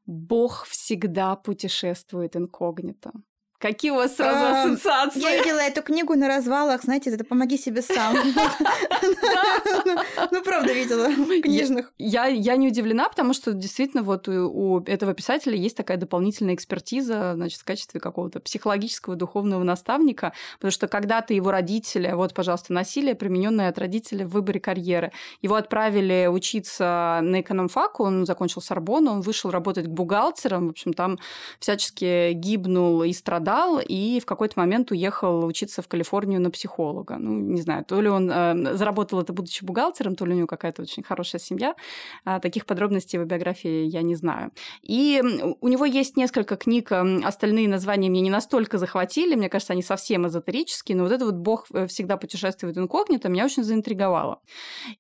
«Бог 0.06 0.66
всегда 0.66 1.36
путешествует 1.36 2.38
инкогнито». 2.38 3.12
Какие 3.60 3.90
у 3.90 3.96
вас 3.96 4.16
сразу 4.16 4.76
ассоциации? 4.76 5.20
Я 5.20 5.38
видела 5.38 5.60
эту 5.60 5.82
книгу 5.82 6.14
на 6.14 6.28
развалах, 6.28 6.84
знаете, 6.84 7.10
это 7.10 7.24
«Помоги 7.24 7.58
себе 7.58 7.82
сам». 7.82 8.16
Ну, 10.32 10.44
правда, 10.44 10.74
видела 10.74 11.08
книжных. 11.42 11.92
Я 11.98 12.56
не 12.56 12.68
удивлена, 12.68 13.10
потому 13.10 13.34
что 13.34 13.54
действительно 13.54 14.04
вот 14.04 14.28
у 14.28 14.84
этого 14.86 15.16
писателя 15.16 15.56
есть 15.56 15.76
такая 15.76 15.98
дополнительная 15.98 16.54
экспертиза, 16.54 17.34
значит, 17.34 17.62
в 17.62 17.66
качестве 17.66 18.00
какого-то 18.00 18.40
психологического 18.40 19.16
духовного 19.16 19.64
наставника, 19.64 20.34
потому 20.58 20.72
что 20.72 20.88
когда-то 20.88 21.34
его 21.34 21.50
родители, 21.50 22.12
вот, 22.14 22.36
пожалуйста, 22.36 22.74
насилие, 22.74 23.16
примененное 23.16 23.70
от 23.70 23.80
родителей 23.80 24.26
в 24.26 24.30
выборе 24.30 24.60
карьеры, 24.60 25.12
его 25.42 25.56
отправили 25.56 26.30
учиться 26.32 27.22
на 27.24 27.42
экономфак, 27.42 28.00
он 28.00 28.28
закончил 28.28 28.62
Сорбонну, 28.62 29.14
он 29.14 29.22
вышел 29.22 29.50
работать 29.50 29.88
бухгалтером, 29.88 30.68
в 30.68 30.72
общем, 30.72 30.94
там 30.94 31.18
всячески 31.60 32.34
гибнул 32.34 33.02
и 33.02 33.14
страдал 33.14 33.47
страдал 33.48 33.80
и 33.80 34.20
в 34.20 34.26
какой-то 34.26 34.60
момент 34.60 34.92
уехал 34.92 35.46
учиться 35.46 35.82
в 35.82 35.88
Калифорнию 35.88 36.42
на 36.42 36.52
психолога. 36.52 37.18
Ну, 37.18 37.32
не 37.40 37.62
знаю, 37.62 37.86
то 37.86 38.02
ли 38.02 38.10
он 38.10 38.30
э, 38.30 38.76
заработал 38.76 39.22
это, 39.22 39.34
будучи 39.34 39.64
бухгалтером, 39.64 40.16
то 40.16 40.26
ли 40.26 40.34
у 40.34 40.36
него 40.36 40.48
какая-то 40.48 40.82
очень 40.82 41.04
хорошая 41.04 41.40
семья. 41.40 41.76
А, 42.26 42.40
таких 42.40 42.66
подробностей 42.66 43.20
в 43.20 43.26
биографии 43.26 43.86
я 43.86 44.02
не 44.02 44.16
знаю. 44.16 44.52
И 44.82 45.22
у 45.62 45.68
него 45.68 45.86
есть 45.86 46.18
несколько 46.18 46.58
книг, 46.58 46.92
остальные 46.92 47.70
названия 47.70 48.10
меня 48.10 48.22
не 48.22 48.30
настолько 48.30 48.78
захватили, 48.78 49.36
мне 49.36 49.50
кажется, 49.50 49.74
они 49.74 49.82
совсем 49.82 50.28
эзотерические, 50.28 50.98
но 50.98 51.04
вот 51.04 51.12
это 51.14 51.26
вот 51.26 51.36
«Бог 51.36 51.68
э, 51.74 51.88
всегда 51.88 52.18
путешествует 52.18 52.78
инкогнито» 52.78 53.30
меня 53.30 53.46
очень 53.46 53.64
заинтриговало. 53.64 54.42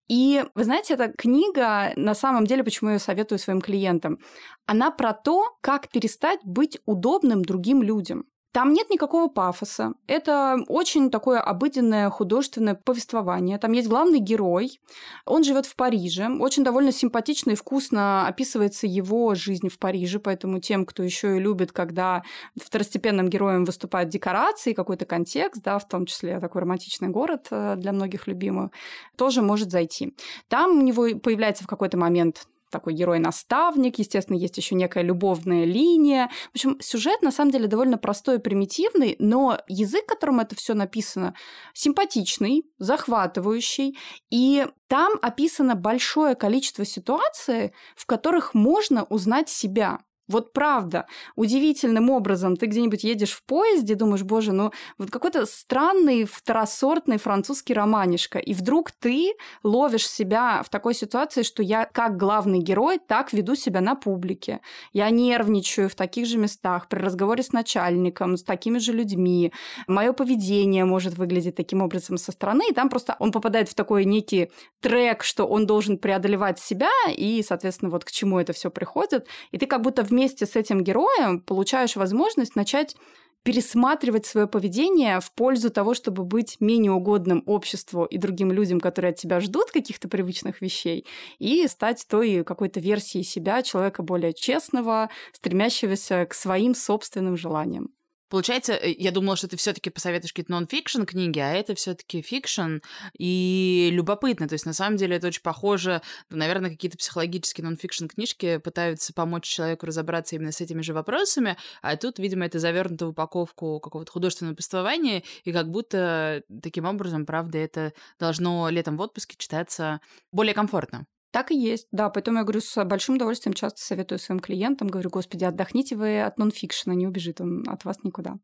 И, 0.08 0.44
вы 0.56 0.64
знаете, 0.64 0.94
эта 0.94 1.12
книга, 1.18 1.92
на 1.96 2.16
самом 2.16 2.46
деле, 2.46 2.64
почему 2.64 2.90
я 2.90 2.96
ее 2.96 3.00
советую 3.00 3.40
своим 3.40 3.62
клиентам, 3.62 4.20
она 4.68 4.92
про 4.92 5.14
то, 5.14 5.58
как 5.62 5.90
перестать 5.90 6.40
быть 6.44 6.80
удобным 6.86 7.42
другим 7.44 7.82
людям. 7.82 8.26
Там 8.58 8.74
нет 8.74 8.89
никакого 8.89 9.28
пафоса. 9.28 9.93
Это 10.08 10.58
очень 10.67 11.12
такое 11.12 11.39
обыденное 11.39 12.10
художественное 12.10 12.74
повествование. 12.74 13.60
Там 13.60 13.72
есть 13.74 13.88
главный 13.88 14.17
герой. 14.17 14.80
Он 15.28 15.43
живет 15.43 15.67
в 15.67 15.76
Париже. 15.76 16.28
Очень 16.39 16.63
довольно 16.63 16.91
симпатично 16.91 17.52
и 17.52 17.56
вкусно 17.56 18.26
описывается 18.26 18.88
его 18.88 19.36
жизнь 19.36 19.70
в 19.70 19.78
Париже. 19.78 20.17
Поэтому 20.17 20.60
тем, 20.60 20.88
кто 20.88 21.04
еще 21.04 21.38
и 21.38 21.39
любит, 21.39 21.72
когда 21.72 22.24
второстепенным 22.60 23.30
героем 23.30 23.63
выступают 23.63 24.10
декорации, 24.10 24.74
какой-то 24.74 25.06
контекст, 25.06 25.62
да, 25.62 25.78
в 25.78 25.88
том 25.88 26.08
числе 26.08 26.39
такой 26.39 26.62
романтичный 26.62 27.10
город 27.10 27.50
э, 27.52 27.76
для 27.78 27.91
многих 27.91 28.26
любимых, 28.26 28.72
тоже 29.17 29.43
может 29.43 29.70
зайти. 29.70 30.15
Там 30.48 30.80
у 30.80 30.82
него 30.82 31.08
появляется 31.20 31.63
в 31.63 31.67
какой-то 31.67 31.98
момент 32.00 32.48
такой 32.69 32.93
герой-наставник, 32.93 33.99
естественно, 33.99 34.38
есть 34.38 34.58
еще 34.58 34.75
некая 34.75 35.03
любовная 35.03 35.65
линия. 35.65 36.30
В 36.51 36.56
общем, 36.56 36.77
сюжет 36.82 37.21
на 37.21 37.32
самом 37.32 37.51
деле 37.51 37.67
довольно 37.67 37.97
простой 37.97 38.36
и 38.38 38.39
примитивный, 38.39 39.15
но 39.19 39.60
язык, 39.67 40.06
которым 40.06 40.39
это 40.39 40.56
все 40.56 40.73
написано, 40.73 41.34
симпатичный, 41.73 42.65
захватывающий, 42.80 43.97
и 44.30 44.65
там 44.88 45.13
описано 45.21 45.75
большое 45.75 46.36
количество 46.36 46.86
ситуаций, 46.86 47.73
в 47.95 48.06
которых 48.06 48.53
можно 48.53 49.03
узнать 49.03 49.49
себя. 49.49 49.99
Вот 50.28 50.52
правда, 50.52 51.08
удивительным 51.36 52.10
образом 52.10 52.58
ты 52.58 52.66
где-нибудь 52.66 53.04
едешь 53.04 53.32
в 53.32 53.44
поезде, 53.44 53.96
думаешь, 53.96 54.24
боже, 54.24 54.52
ну 54.52 54.72
вот 54.98 55.10
какой-то 55.10 55.46
странный 55.46 56.26
второсортный 56.26 57.18
французский 57.18 57.74
романишка, 57.74 58.40
и 58.40 58.54
вдруг 58.54 58.92
ты 58.92 59.34
ловишь 59.63 60.08
себя 60.08 60.62
в 60.63 60.70
такой 60.70 60.94
ситуации, 60.94 61.44
что 61.44 61.63
я 61.63 61.86
как 61.86 62.18
главный 62.18 62.60
герой 62.60 63.00
так 63.00 63.32
веду 63.32 63.56
себя 63.56 63.80
на 63.80 63.96
публике. 63.96 64.60
Я 64.92 65.10
нервничаю 65.10 65.90
в 65.90 65.96
таких 65.96 66.26
же 66.26 66.38
местах, 66.38 66.90
при 66.90 67.00
разговоре 67.00 67.42
с 67.42 67.54
начальником, 67.54 68.36
с 68.36 68.44
такими 68.44 68.80
же 68.80 68.92
людьми. 68.92 69.54
Мое 69.88 70.12
поведение 70.12 70.84
может 70.84 71.18
выглядеть 71.18 71.56
таким 71.56 71.82
образом 71.82 72.18
со 72.18 72.32
стороны, 72.32 72.70
и 72.70 72.74
там 72.74 72.90
просто 72.90 73.16
он 73.20 73.32
попадает 73.32 73.70
в 73.70 73.76
такой 73.76 74.04
некий 74.04 74.52
трек, 74.82 75.24
что 75.24 75.46
он 75.46 75.66
должен 75.66 75.98
преодолевать 75.98 76.60
себя, 76.60 76.90
и, 77.16 77.42
соответственно, 77.48 77.92
вот 77.92 78.04
к 78.04 78.12
чему 78.12 78.40
это 78.40 78.52
все 78.52 78.70
приходит, 78.70 79.28
и 79.52 79.58
ты 79.58 79.66
как 79.68 79.82
будто 79.82 80.04
в 80.04 80.12
вместе 80.17 80.47
с 80.47 80.56
этим 80.56 80.84
героем 80.84 81.39
получаешь 81.39 81.95
возможность 81.95 82.56
начать 82.56 82.95
пересматривать 83.43 84.25
свое 84.25 84.47
поведение 84.47 85.19
в 85.19 85.32
пользу 85.32 85.69
того, 85.69 85.93
чтобы 85.93 86.23
быть 86.23 86.58
менее 86.60 86.91
угодным 86.91 87.43
обществу 87.45 88.03
и 88.03 88.17
другим 88.17 88.51
людям, 88.51 88.80
которые 88.80 89.12
от 89.12 89.17
тебя 89.17 89.39
ждут 89.39 89.69
каких-то 89.69 90.10
привычных 90.10 90.60
вещей, 90.60 91.06
и 91.38 91.67
стать 91.67 92.03
той 92.10 92.43
какой-то 92.43 92.80
версией 92.80 93.23
себя, 93.23 93.62
человека 93.62 94.01
более 94.01 94.34
честного, 94.34 95.12
стремящегося 95.34 96.25
к 96.25 96.34
своим 96.34 96.73
собственным 96.73 97.38
желаниям. 97.38 97.97
Получается, 98.30 98.74
э, 98.74 98.94
я 98.98 99.12
думала, 99.12 99.38
что 99.38 99.48
ты 99.48 99.58
все-таки 99.58 99.90
посоветуешь 99.90 100.34
какие-то 100.34 100.52
нон-фикшн 100.52 101.04
книги, 101.04 101.40
а 101.40 101.52
это 101.54 101.76
все-таки 101.76 102.22
fiction 102.22 102.78
и 103.18 103.90
любопытно. 103.92 104.48
То 104.48 104.54
есть, 104.54 104.66
на 104.66 104.74
самом 104.74 104.98
деле, 104.98 105.16
это 105.16 105.28
очень 105.28 105.42
похоже, 105.42 106.02
наверное, 106.30 106.70
какие-то 106.70 106.98
психологические 106.98 107.66
нон-фикшн 107.66 108.08
книжки 108.08 108.58
пытаются 108.58 109.13
помочь 109.13 109.46
человеку 109.46 109.86
разобраться 109.86 110.36
именно 110.36 110.52
с 110.52 110.62
этими 110.62 110.82
же 110.82 110.94
вопросами, 110.94 111.58
а 111.82 111.96
тут, 111.96 112.20
видимо, 112.20 112.46
это 112.46 112.60
завернуто 112.60 113.08
в 113.08 113.10
упаковку 113.10 113.80
какого-то 113.80 114.12
художественного 114.12 114.56
повествования, 114.56 115.24
и 115.44 115.52
как 115.52 115.70
будто 115.72 116.44
таким 116.62 116.86
образом, 116.86 117.26
правда, 117.26 117.58
это 117.58 117.94
должно 118.20 118.70
летом 118.70 118.98
в 118.98 119.02
отпуске 119.02 119.36
читаться 119.38 120.02
более 120.32 120.54
комфортно. 120.54 121.06
Так 121.32 121.52
и 121.52 121.58
есть, 121.58 121.88
да. 121.92 122.10
Поэтому 122.10 122.38
я 122.38 122.44
говорю, 122.44 122.62
с 122.62 122.84
большим 122.86 123.16
удовольствием 123.16 123.54
часто 123.54 123.82
советую 123.82 124.18
своим 124.20 124.40
клиентам, 124.40 124.88
говорю, 124.88 125.10
господи, 125.10 125.44
отдохните 125.44 125.96
вы 125.96 126.22
от 126.22 126.38
нонфикшена, 126.38 126.96
не 126.96 127.06
убежит 127.06 127.42
он 127.42 127.63
от 127.68 127.84
вас 127.84 127.98
никуда. 128.04 128.38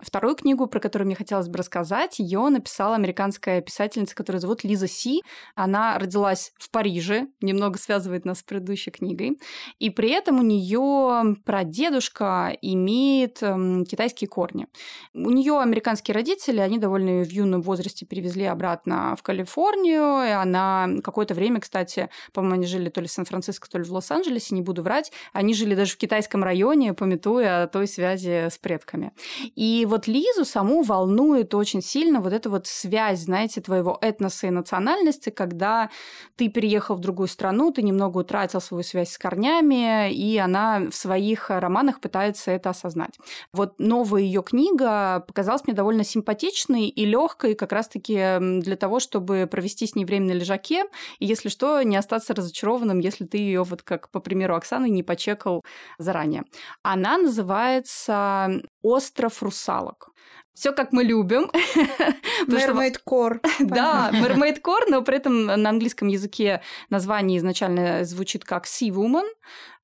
Вторую 0.00 0.36
книгу, 0.36 0.66
про 0.66 0.80
которую 0.80 1.06
мне 1.06 1.16
хотелось 1.16 1.48
бы 1.48 1.58
рассказать, 1.58 2.20
ее 2.20 2.48
написала 2.48 2.94
американская 2.94 3.60
писательница, 3.60 4.14
которая 4.14 4.40
зовут 4.40 4.64
Лиза 4.64 4.86
Си. 4.86 5.22
Она 5.56 5.98
родилась 5.98 6.52
в 6.58 6.70
Париже, 6.70 7.26
немного 7.40 7.78
связывает 7.78 8.24
нас 8.24 8.38
с 8.38 8.42
предыдущей 8.42 8.90
книгой. 8.90 9.38
И 9.78 9.90
при 9.90 10.10
этом 10.10 10.38
у 10.38 10.42
нее 10.42 11.36
прадедушка 11.44 12.56
имеет 12.62 13.42
эм, 13.42 13.84
китайские 13.84 14.28
корни. 14.28 14.68
У 15.12 15.30
нее 15.30 15.58
американские 15.60 16.14
родители, 16.14 16.60
они 16.60 16.78
довольно 16.78 17.24
в 17.24 17.30
юном 17.30 17.62
возрасте 17.62 18.06
перевезли 18.06 18.44
обратно 18.44 19.16
в 19.16 19.22
Калифорнию, 19.22 20.26
и 20.26 20.30
она 20.30 20.88
какое-то 21.02 21.34
время, 21.34 21.60
кстати, 21.60 22.08
по-моему, 22.38 22.54
они 22.54 22.66
жили 22.66 22.88
то 22.88 23.00
ли 23.00 23.08
в 23.08 23.10
Сан-Франциско, 23.10 23.68
то 23.68 23.78
ли 23.78 23.84
в 23.84 23.92
Лос-Анджелесе, 23.92 24.54
не 24.54 24.62
буду 24.62 24.84
врать. 24.84 25.10
Они 25.32 25.54
жили 25.54 25.74
даже 25.74 25.94
в 25.94 25.96
китайском 25.96 26.44
районе, 26.44 26.94
пометуя 26.94 27.64
о 27.64 27.66
той 27.66 27.88
связи 27.88 28.46
с 28.48 28.58
предками. 28.58 29.10
И 29.56 29.84
вот 29.88 30.06
Лизу 30.06 30.44
саму 30.44 30.82
волнует 30.82 31.52
очень 31.52 31.82
сильно 31.82 32.20
вот 32.20 32.32
эта 32.32 32.48
вот 32.48 32.68
связь, 32.68 33.22
знаете, 33.22 33.60
твоего 33.60 33.98
этноса 34.00 34.46
и 34.46 34.50
национальности, 34.50 35.30
когда 35.30 35.90
ты 36.36 36.48
переехал 36.48 36.94
в 36.94 37.00
другую 37.00 37.26
страну, 37.26 37.72
ты 37.72 37.82
немного 37.82 38.18
утратил 38.18 38.60
свою 38.60 38.84
связь 38.84 39.10
с 39.10 39.18
корнями, 39.18 40.12
и 40.12 40.38
она 40.38 40.82
в 40.90 40.94
своих 40.94 41.50
романах 41.50 42.00
пытается 42.00 42.52
это 42.52 42.70
осознать. 42.70 43.18
Вот 43.52 43.80
новая 43.80 44.22
ее 44.22 44.44
книга 44.44 45.24
показалась 45.26 45.64
мне 45.66 45.74
довольно 45.74 46.04
симпатичной 46.04 46.86
и 46.86 47.04
легкой, 47.04 47.54
как 47.54 47.72
раз-таки 47.72 48.60
для 48.60 48.76
того, 48.76 49.00
чтобы 49.00 49.48
провести 49.50 49.88
с 49.88 49.96
ней 49.96 50.04
время 50.04 50.26
на 50.28 50.32
лежаке, 50.32 50.84
и 51.18 51.26
если 51.26 51.48
что, 51.48 51.82
не 51.82 51.96
остаться 51.96 52.17
остаться 52.18 52.34
разочарованным, 52.34 52.98
если 52.98 53.24
ты 53.24 53.38
ее, 53.38 53.62
вот 53.62 53.82
как 53.82 54.10
по 54.10 54.20
примеру 54.20 54.54
Оксаны, 54.54 54.90
не 54.90 55.02
почекал 55.02 55.64
заранее. 55.98 56.44
Она 56.82 57.18
называется 57.18 58.60
«Остров 58.82 59.42
русалок». 59.42 60.10
Все 60.54 60.72
как 60.72 60.92
мы 60.92 61.04
любим. 61.04 61.50
Mermaid 62.48 62.96
Core. 63.08 63.38
Да, 63.60 64.10
Mermaid 64.12 64.60
Core, 64.60 64.88
но 64.88 65.02
при 65.02 65.18
этом 65.18 65.46
на 65.46 65.70
английском 65.70 66.08
языке 66.08 66.62
название 66.90 67.38
изначально 67.38 68.04
звучит 68.04 68.44
как 68.44 68.66
Sea 68.66 68.90
Woman, 68.90 69.28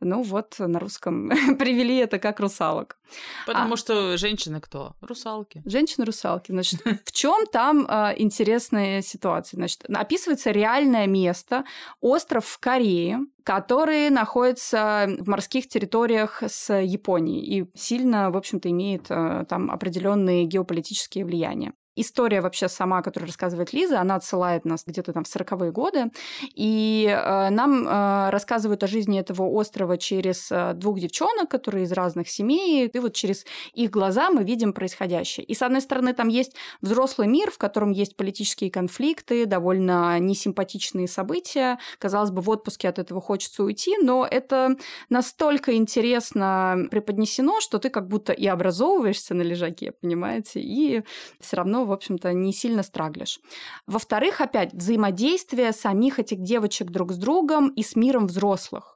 ну 0.05 0.23
вот 0.23 0.57
на 0.59 0.79
русском 0.79 1.29
привели 1.59 1.97
это 1.97 2.19
как 2.19 2.40
русалок. 2.40 2.99
Потому 3.47 3.75
а, 3.75 3.77
что 3.77 4.17
женщины 4.17 4.61
кто? 4.61 4.95
Русалки. 5.01 5.62
Женщины-русалки. 5.64 6.53
Значит, 6.53 6.83
в 7.05 7.12
чем 7.12 7.47
там 7.47 7.87
а, 7.88 8.14
интересная 8.17 9.03
ситуация? 9.03 9.59
Значит, 9.59 9.85
описывается 9.88 10.51
реальное 10.51 11.07
место, 11.07 11.64
остров 12.01 12.47
в 12.47 12.59
Корее, 12.59 13.21
который 13.45 14.11
находится 14.11 15.09
в 15.19 15.29
морских 15.29 15.69
территориях 15.69 16.43
с 16.47 16.73
Японией 16.73 17.61
и 17.61 17.71
сильно, 17.75 18.31
в 18.31 18.37
общем-то, 18.37 18.71
имеет 18.71 19.07
а, 19.11 19.45
там 19.45 19.71
определенные 19.71 20.45
геополитические 20.45 21.25
влияния. 21.25 21.73
История 21.96 22.40
вообще 22.40 22.68
сама, 22.68 23.02
которую 23.02 23.28
рассказывает 23.28 23.72
Лиза, 23.72 24.00
она 24.00 24.16
отсылает 24.16 24.64
нас 24.64 24.83
где-то 24.85 25.12
там 25.12 25.22
в 25.24 25.35
40-е 25.35 25.70
годы, 25.70 26.11
и 26.54 27.07
э, 27.09 27.50
нам 27.50 27.87
э, 27.87 28.30
рассказывают 28.30 28.83
о 28.83 28.88
жизни 28.88 29.20
этого 29.20 29.44
острова 29.44 29.96
через 29.96 30.50
э, 30.50 30.72
двух 30.74 30.98
девчонок, 30.98 31.48
которые 31.48 31.85
из 31.85 31.92
разных 31.92 32.28
семей, 32.28 32.88
и 32.88 32.98
вот 32.98 33.14
через 33.14 33.44
их 33.74 33.90
глаза 33.90 34.30
мы 34.30 34.42
видим 34.42 34.72
происходящее. 34.72 35.44
И 35.46 35.54
с 35.54 35.62
одной 35.62 35.80
стороны 35.80 36.14
там 36.14 36.28
есть 36.28 36.57
взрослый 36.80 37.28
мир, 37.28 37.52
в 37.52 37.59
котором 37.59 37.92
есть 37.92 38.16
политические 38.16 38.72
конфликты, 38.72 39.46
довольно 39.46 40.18
несимпатичные 40.18 41.07
события. 41.07 41.78
Казалось 41.98 42.30
бы, 42.30 42.42
в 42.42 42.50
отпуске 42.50 42.88
от 42.88 42.98
этого 42.98 43.20
хочется 43.20 43.62
уйти, 43.62 43.96
но 44.02 44.26
это 44.28 44.76
настолько 45.11 45.76
интересно 45.76 46.88
преподнесено, 46.90 47.61
что 47.61 47.78
ты 47.78 47.88
как 47.88 48.09
будто 48.09 48.33
и 48.33 48.46
образовываешься 48.46 49.35
на 49.35 49.42
лежаке, 49.42 49.92
понимаете, 49.92 50.61
и 50.61 51.04
все 51.40 51.57
равно 51.57 51.84
в 51.85 51.92
общем-то, 51.92 52.33
не 52.33 52.53
сильно 52.53 52.83
страглишь. 52.83 53.40
Во-вторых, 53.87 54.40
опять, 54.40 54.73
взаимодействие 54.73 55.73
самих 55.73 56.18
этих 56.18 56.40
девочек 56.42 56.90
друг 56.90 57.12
с 57.12 57.16
другом 57.16 57.68
и 57.68 57.83
с 57.83 57.97
миром 57.97 58.27
взрослых. 58.27 58.93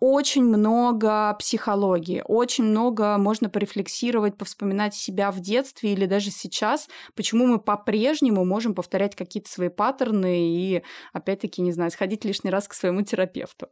Очень 0.00 0.44
много 0.44 1.34
психологии, 1.38 2.22
очень 2.24 2.64
много 2.64 3.18
можно 3.18 3.48
порефлексировать, 3.48 4.36
повспоминать 4.36 4.94
себя 4.94 5.30
в 5.32 5.40
детстве 5.40 5.92
или 5.92 6.06
даже 6.06 6.30
сейчас, 6.30 6.88
почему 7.16 7.46
мы 7.46 7.58
по-прежнему 7.58 8.44
можем 8.44 8.74
повторять 8.74 9.16
какие-то 9.16 9.50
свои 9.50 9.68
паттерны 9.68 10.38
и, 10.38 10.82
опять-таки, 11.12 11.62
не 11.62 11.72
знаю, 11.72 11.90
сходить 11.90 12.24
лишний 12.24 12.50
раз 12.50 12.68
к 12.68 12.74
своему 12.74 13.02
терапевту. 13.02 13.68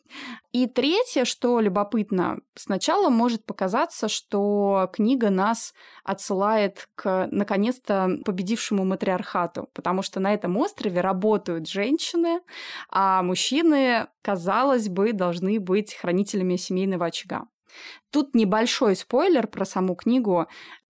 И 0.52 0.66
третье, 0.66 1.24
что 1.24 1.60
любопытно, 1.60 2.38
сначала 2.56 3.08
может 3.08 3.44
показаться, 3.44 4.08
что 4.08 4.90
книга 4.92 5.30
нас 5.30 5.74
отсылает 6.02 6.88
к, 6.94 7.28
наконец-то, 7.30 8.18
победившему 8.24 8.84
матриархату, 8.84 9.68
потому 9.74 10.02
что 10.02 10.18
на 10.18 10.34
этом 10.34 10.56
острове 10.56 11.00
работают 11.00 11.68
женщины, 11.68 12.40
а 12.90 13.22
мужчины, 13.22 14.08
казалось 14.26 14.88
бы, 14.88 15.12
должны 15.12 15.60
быть 15.60 15.94
хранителями 15.94 16.56
семейного 16.56 17.06
очага. 17.06 17.46
Тут 18.10 18.34
небольшой 18.34 18.96
спойлер 18.96 19.46
про 19.46 19.64
саму 19.64 19.94
книгу. 19.94 20.46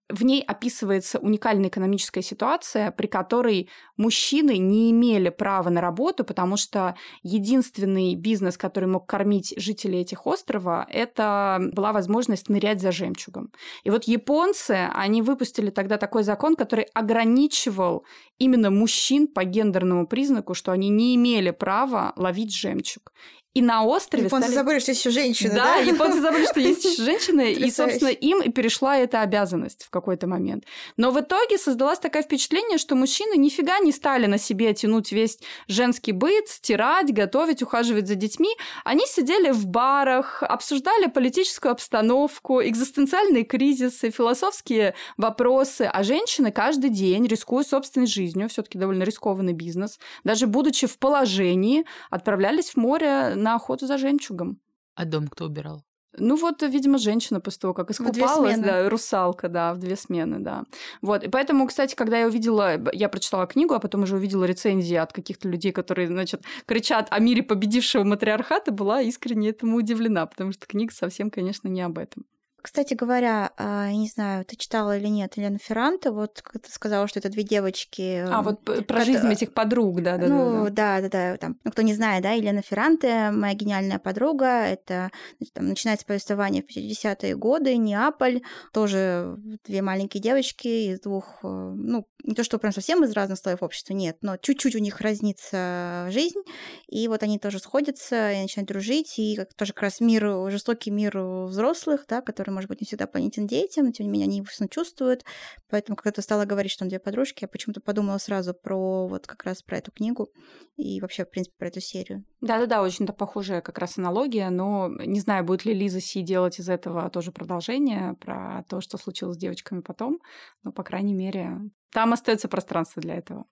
В 0.08 0.24
ней 0.24 0.40
описывается 0.40 1.18
уникальная 1.18 1.68
экономическая 1.68 2.22
ситуация, 2.22 2.92
при 2.92 3.08
которой 3.08 3.68
мужчины 3.96 4.56
не 4.56 4.92
имели 4.92 5.30
права 5.30 5.68
на 5.68 5.80
работу, 5.80 6.24
потому 6.24 6.56
что 6.56 6.94
единственный 7.24 8.14
бизнес, 8.14 8.56
который 8.56 8.88
мог 8.88 9.06
кормить 9.06 9.52
жителей 9.56 10.02
этих 10.02 10.24
острова, 10.26 10.86
это 10.88 11.58
была 11.72 11.92
возможность 11.92 12.48
нырять 12.48 12.80
за 12.80 12.92
жемчугом. 12.92 13.50
И 13.82 13.90
вот 13.90 14.04
японцы, 14.04 14.88
они 14.94 15.22
выпустили 15.22 15.70
тогда 15.70 15.98
такой 15.98 16.22
закон, 16.22 16.54
который 16.54 16.84
ограничивал 16.94 18.04
именно 18.38 18.70
мужчин 18.70 19.26
по 19.26 19.42
гендерному 19.42 20.06
признаку, 20.06 20.54
что 20.54 20.70
они 20.70 20.88
не 20.88 21.16
имели 21.16 21.50
права 21.50 22.12
ловить 22.16 22.54
жемчуг. 22.54 23.12
И 23.56 23.62
на 23.62 23.84
острове 23.84 24.24
Японцы 24.24 24.48
стали... 24.48 24.54
забыли, 24.54 24.78
что 24.80 24.90
есть 24.90 25.00
еще 25.00 25.10
женщины, 25.10 25.54
да? 25.54 25.64
Да, 25.64 25.76
японцы 25.76 26.20
забыли, 26.20 26.44
что 26.44 26.60
есть 26.60 26.84
еще 26.84 27.02
женщины, 27.02 27.54
и, 27.54 27.70
собственно, 27.70 28.10
им 28.10 28.42
и 28.42 28.50
перешла 28.50 28.98
эта 28.98 29.22
обязанность 29.22 29.84
в 29.84 29.88
какой-то 29.88 30.26
момент. 30.26 30.64
Но 30.98 31.10
в 31.10 31.18
итоге 31.18 31.56
создалось 31.56 31.98
такое 31.98 32.22
впечатление, 32.22 32.76
что 32.76 32.94
мужчины 32.96 33.38
нифига 33.38 33.78
не 33.78 33.92
стали 33.92 34.26
на 34.26 34.36
себе 34.36 34.74
тянуть 34.74 35.10
весь 35.10 35.38
женский 35.68 36.12
быт, 36.12 36.48
стирать, 36.48 37.14
готовить, 37.14 37.62
ухаживать 37.62 38.06
за 38.06 38.14
детьми. 38.14 38.50
Они 38.84 39.06
сидели 39.06 39.50
в 39.52 39.66
барах, 39.66 40.42
обсуждали 40.42 41.06
политическую 41.06 41.72
обстановку, 41.72 42.62
экзистенциальные 42.62 43.44
кризисы, 43.44 44.10
философские 44.10 44.92
вопросы, 45.16 45.88
а 45.90 46.02
женщины 46.02 46.52
каждый 46.52 46.90
день, 46.90 47.26
рискуя 47.26 47.64
собственной 47.64 48.06
жизнью, 48.06 48.50
все 48.50 48.60
таки 48.60 48.76
довольно 48.76 49.04
рискованный 49.04 49.54
бизнес, 49.54 49.98
даже 50.24 50.46
будучи 50.46 50.86
в 50.86 50.98
положении, 50.98 51.86
отправлялись 52.10 52.72
в 52.72 52.76
море 52.76 53.32
на 53.46 53.54
охоту 53.54 53.86
за 53.86 53.96
жемчугом. 53.96 54.58
А 54.94 55.04
дом 55.04 55.28
кто 55.28 55.44
убирал? 55.44 55.84
Ну 56.18 56.36
вот, 56.36 56.62
видимо, 56.62 56.98
женщина 56.98 57.40
после 57.40 57.60
того, 57.60 57.74
как 57.74 57.90
искупалась, 57.90 58.58
да, 58.58 58.88
русалка, 58.88 59.48
да, 59.48 59.74
в 59.74 59.78
две 59.78 59.96
смены, 59.96 60.38
да. 60.38 60.64
Вот, 61.02 61.22
и 61.24 61.28
поэтому, 61.28 61.66
кстати, 61.66 61.94
когда 61.94 62.18
я 62.18 62.26
увидела, 62.26 62.76
я 62.92 63.08
прочитала 63.08 63.46
книгу, 63.46 63.74
а 63.74 63.80
потом 63.80 64.02
уже 64.02 64.16
увидела 64.16 64.44
рецензии 64.44 64.96
от 64.96 65.12
каких-то 65.12 65.48
людей, 65.48 65.72
которые, 65.72 66.08
значит, 66.08 66.42
кричат 66.66 67.08
о 67.10 67.18
мире 67.18 67.42
победившего 67.42 68.04
матриархата, 68.04 68.72
была 68.72 69.02
искренне 69.02 69.50
этому 69.50 69.76
удивлена, 69.76 70.26
потому 70.26 70.52
что 70.52 70.66
книга 70.66 70.92
совсем, 70.92 71.30
конечно, 71.30 71.68
не 71.68 71.82
об 71.82 71.98
этом. 71.98 72.24
Кстати 72.66 72.94
говоря, 72.94 73.52
а, 73.58 73.86
я 73.86 73.96
не 73.96 74.08
знаю, 74.08 74.44
ты 74.44 74.56
читала 74.56 74.98
или 74.98 75.06
нет 75.06 75.36
Елена 75.36 75.56
Ферранте, 75.56 76.10
вот 76.10 76.42
как 76.42 76.60
ты 76.60 76.72
сказала, 76.72 77.06
что 77.06 77.20
это 77.20 77.28
две 77.28 77.44
девочки. 77.44 78.24
А, 78.28 78.42
вот 78.42 78.60
про 78.88 79.04
жизнь 79.04 79.32
этих 79.32 79.54
подруг, 79.54 80.02
да, 80.02 80.16
да, 80.16 80.26
ну, 80.26 80.64
да. 80.64 81.00
да, 81.00 81.00
да, 81.02 81.08
да, 81.08 81.36
там, 81.36 81.60
ну, 81.62 81.70
кто 81.70 81.82
не 81.82 81.94
знает, 81.94 82.24
да, 82.24 82.32
Елена 82.32 82.62
Ферранте, 82.62 83.30
моя 83.30 83.54
гениальная 83.54 84.00
подруга, 84.00 84.46
это 84.66 85.12
значит, 85.38 85.54
там, 85.54 85.68
начинается 85.68 86.04
повествование 86.06 86.64
в 86.64 86.76
50-е 86.76 87.36
годы, 87.36 87.76
Неаполь, 87.76 88.42
тоже 88.72 89.36
две 89.64 89.80
маленькие 89.80 90.20
девочки 90.20 90.90
из 90.90 90.98
двух, 90.98 91.38
э, 91.44 91.46
ну, 91.46 92.08
не 92.24 92.34
то, 92.34 92.42
что 92.42 92.58
прям 92.58 92.72
совсем 92.72 93.04
из 93.04 93.12
разных 93.12 93.38
слоев 93.38 93.62
общества, 93.62 93.92
нет, 93.92 94.16
но 94.22 94.38
чуть-чуть 94.38 94.74
у 94.74 94.80
них 94.80 95.00
разнится 95.00 96.08
жизнь, 96.10 96.40
и 96.88 97.06
вот 97.06 97.22
они 97.22 97.38
тоже 97.38 97.60
сходятся 97.60 98.32
и 98.32 98.42
начинают 98.42 98.68
дружить, 98.68 99.20
и 99.20 99.36
как, 99.36 99.54
тоже 99.54 99.72
как 99.72 99.82
раз 99.82 100.00
мир, 100.00 100.50
жестокий 100.50 100.90
мир 100.90 101.16
взрослых, 101.16 102.06
да, 102.08 102.22
который 102.22 102.55
может 102.56 102.70
быть, 102.70 102.80
не 102.80 102.86
всегда 102.86 103.06
понятен 103.06 103.46
детям, 103.46 103.84
но 103.84 103.92
тем 103.92 104.06
не 104.06 104.12
менее 104.12 104.26
они 104.26 104.36
его 104.38 104.46
чувствуют. 104.68 105.24
Поэтому, 105.68 105.94
когда 105.94 106.12
ты 106.12 106.22
стала 106.22 106.46
говорить, 106.46 106.72
что 106.72 106.84
он 106.84 106.88
две 106.88 106.98
подружки, 106.98 107.44
я 107.44 107.48
почему-то 107.48 107.82
подумала 107.82 108.16
сразу 108.16 108.54
про 108.54 109.06
вот 109.06 109.26
как 109.26 109.44
раз 109.44 109.62
про 109.62 109.76
эту 109.76 109.92
книгу 109.92 110.30
и 110.76 111.00
вообще, 111.02 111.26
в 111.26 111.30
принципе, 111.30 111.54
про 111.58 111.68
эту 111.68 111.80
серию. 111.80 112.24
Да-да-да, 112.40 112.82
очень-то 112.82 113.12
похожая 113.12 113.60
как 113.60 113.76
раз 113.78 113.98
аналогия, 113.98 114.48
но 114.48 114.88
не 114.88 115.20
знаю, 115.20 115.44
будет 115.44 115.66
ли 115.66 115.74
Лиза 115.74 116.00
Си 116.00 116.22
делать 116.22 116.58
из 116.58 116.70
этого 116.70 117.10
тоже 117.10 117.30
продолжение 117.30 118.14
про 118.14 118.64
то, 118.68 118.80
что 118.80 118.96
случилось 118.96 119.36
с 119.36 119.40
девочками 119.40 119.82
потом, 119.82 120.18
но, 120.62 120.72
по 120.72 120.82
крайней 120.82 121.14
мере, 121.14 121.60
там 121.92 122.14
остается 122.14 122.48
пространство 122.48 123.02
для 123.02 123.16
этого. 123.16 123.44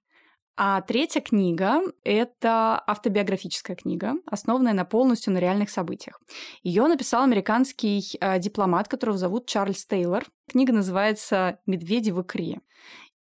А 0.56 0.80
третья 0.82 1.20
книга— 1.20 1.80
это 2.04 2.80
автобиографическая 2.86 3.74
книга, 3.74 4.14
основанная 4.24 4.72
на 4.72 4.84
полностью 4.84 5.32
на 5.32 5.38
реальных 5.38 5.68
событиях. 5.68 6.20
Ее 6.62 6.86
написал 6.86 7.24
американский 7.24 8.04
э, 8.20 8.38
дипломат, 8.38 8.86
которого 8.86 9.18
зовут 9.18 9.46
Чарльз 9.46 9.84
Тейлор. 9.84 10.24
Книга 10.48 10.72
называется 10.72 11.58
«Медведи 11.66 12.12
в 12.12 12.22
икре». 12.22 12.60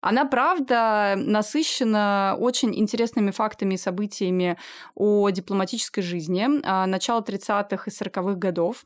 Она, 0.01 0.25
правда, 0.25 1.13
насыщена 1.15 2.35
очень 2.39 2.77
интересными 2.77 3.31
фактами 3.31 3.75
и 3.75 3.77
событиями 3.77 4.57
о 4.95 5.29
дипломатической 5.29 6.01
жизни 6.01 6.47
а, 6.63 6.87
начала 6.87 7.21
30-х 7.21 7.83
и 7.85 7.89
40-х 7.89 8.33
годов 8.33 8.85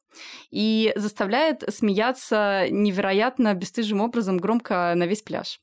и 0.52 0.92
заставляет 0.96 1.64
смеяться 1.74 2.66
невероятно 2.70 3.54
бесстыжим 3.54 4.02
образом 4.02 4.38
громко 4.38 4.94
на 4.96 5.06
весь 5.06 5.22
пляж. 5.22 5.62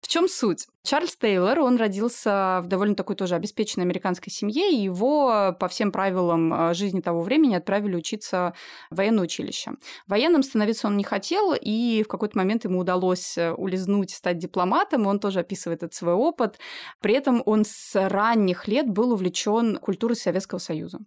В 0.00 0.08
чем 0.08 0.28
суть? 0.28 0.66
Чарльз 0.86 1.16
Тейлор, 1.16 1.60
он 1.60 1.76
родился 1.78 2.60
в 2.62 2.66
довольно 2.66 2.94
такой 2.94 3.16
тоже 3.16 3.36
обеспеченной 3.36 3.86
американской 3.86 4.30
семье, 4.30 4.70
и 4.70 4.82
его 4.82 5.56
по 5.58 5.66
всем 5.68 5.90
правилам 5.90 6.52
а, 6.52 6.74
жизни 6.74 7.00
того 7.00 7.22
времени 7.22 7.54
отправили 7.54 7.96
учиться 7.96 8.52
в 8.90 8.96
военное 8.96 9.24
училище. 9.24 9.72
Военным 10.06 10.42
становиться 10.42 10.86
он 10.86 10.98
не 10.98 11.04
хотел, 11.04 11.54
и 11.54 12.02
в 12.02 12.08
какой-то 12.08 12.36
момент 12.36 12.64
ему 12.64 12.80
удалось 12.80 13.38
улизнуть, 13.56 14.10
стать 14.10 14.38
дипломатом, 14.38 14.93
он 15.02 15.18
тоже 15.18 15.40
описывает 15.40 15.82
этот 15.82 15.94
свой 15.94 16.14
опыт. 16.14 16.58
При 17.00 17.14
этом 17.14 17.42
он 17.46 17.64
с 17.64 17.94
ранних 18.08 18.68
лет 18.68 18.88
был 18.88 19.12
увлечен 19.12 19.76
культурой 19.76 20.16
Советского 20.16 20.58
Союза. 20.58 20.98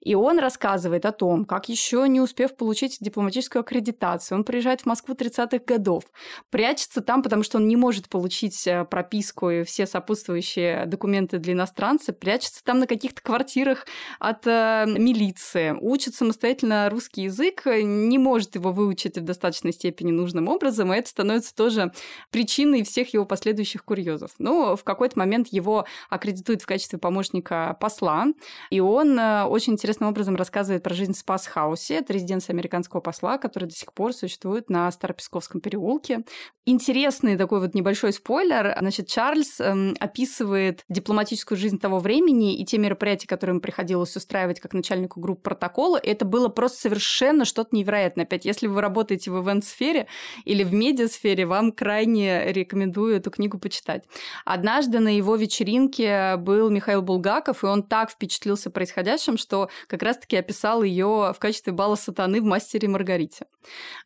И 0.00 0.14
он 0.14 0.38
рассказывает 0.38 1.04
о 1.06 1.12
том, 1.12 1.44
как 1.44 1.68
еще 1.68 2.08
не 2.08 2.20
успев 2.20 2.56
получить 2.56 2.98
дипломатическую 3.00 3.60
аккредитацию, 3.60 4.38
он 4.38 4.44
приезжает 4.44 4.82
в 4.82 4.86
Москву 4.86 5.14
30-х 5.14 5.64
годов, 5.66 6.04
прячется 6.50 7.00
там, 7.00 7.22
потому 7.22 7.42
что 7.42 7.58
он 7.58 7.68
не 7.68 7.76
может 7.76 8.08
получить 8.08 8.66
э, 8.66 8.84
прописку 8.84 9.50
и 9.50 9.62
все 9.64 9.86
сопутствующие 9.86 10.86
документы 10.86 11.38
для 11.38 11.52
иностранца, 11.54 12.12
прячется 12.12 12.62
там 12.64 12.78
на 12.78 12.86
каких-то 12.86 13.22
квартирах 13.22 13.86
от 14.18 14.46
э, 14.46 14.84
милиции, 14.86 15.76
учит 15.80 16.14
самостоятельно 16.14 16.88
русский 16.90 17.22
язык, 17.22 17.62
не 17.66 18.18
может 18.18 18.54
его 18.54 18.72
выучить 18.72 19.18
в 19.18 19.22
достаточной 19.24 19.72
степени 19.72 20.10
нужным 20.10 20.48
образом, 20.48 20.92
и 20.92 20.96
это 20.96 21.08
становится 21.08 21.54
тоже 21.54 21.92
причиной 22.30 22.82
всех 22.82 23.12
его 23.14 23.24
последующих 23.32 23.82
курьезов. 23.82 24.32
Ну, 24.38 24.76
в 24.76 24.84
какой-то 24.84 25.18
момент 25.18 25.48
его 25.48 25.86
аккредитуют 26.10 26.60
в 26.60 26.66
качестве 26.66 26.98
помощника 26.98 27.78
посла, 27.80 28.26
и 28.68 28.78
он 28.78 29.18
э, 29.18 29.44
очень 29.44 29.72
интересным 29.72 30.10
образом 30.10 30.36
рассказывает 30.36 30.82
про 30.82 30.92
жизнь 30.92 31.14
в 31.14 31.16
Спас-хаусе. 31.16 31.94
Это 31.94 32.12
резиденция 32.12 32.52
американского 32.52 33.00
посла, 33.00 33.38
который 33.38 33.70
до 33.70 33.74
сих 33.74 33.94
пор 33.94 34.12
существует 34.12 34.68
на 34.68 34.90
Старопесковском 34.92 35.62
переулке. 35.62 36.24
Интересный 36.66 37.38
такой 37.38 37.60
вот 37.60 37.74
небольшой 37.74 38.12
спойлер. 38.12 38.76
Значит, 38.78 39.08
Чарльз 39.08 39.58
эм, 39.60 39.96
описывает 39.98 40.84
дипломатическую 40.90 41.56
жизнь 41.56 41.78
того 41.78 42.00
времени 42.00 42.56
и 42.56 42.66
те 42.66 42.76
мероприятия, 42.76 43.26
которые 43.26 43.54
ему 43.54 43.60
приходилось 43.60 44.14
устраивать 44.14 44.60
как 44.60 44.74
начальнику 44.74 45.20
группы 45.20 45.40
протокола. 45.40 45.96
Это 45.96 46.26
было 46.26 46.48
просто 46.48 46.82
совершенно 46.82 47.46
что-то 47.46 47.74
невероятное. 47.74 48.26
Опять, 48.26 48.44
если 48.44 48.66
вы 48.66 48.82
работаете 48.82 49.30
в 49.30 49.42
ивент-сфере 49.42 50.06
или 50.44 50.64
в 50.64 50.74
медиасфере, 50.74 51.46
вам 51.46 51.72
крайне 51.72 52.52
рекомендую 52.52 53.16
эту 53.22 53.30
книгу 53.30 53.58
почитать. 53.58 54.04
Однажды 54.44 55.00
на 55.00 55.16
его 55.16 55.36
вечеринке 55.36 56.36
был 56.36 56.68
Михаил 56.70 57.02
Булгаков, 57.02 57.64
и 57.64 57.66
он 57.66 57.82
так 57.82 58.10
впечатлился 58.10 58.70
происходящим, 58.70 59.38
что 59.38 59.68
как 59.86 60.02
раз-таки 60.02 60.36
описал 60.36 60.82
ее 60.82 61.32
в 61.34 61.38
качестве 61.38 61.72
бала 61.72 61.94
сатаны 61.94 62.40
в 62.40 62.44
«Мастере 62.44 62.88
Маргарите». 62.88 63.46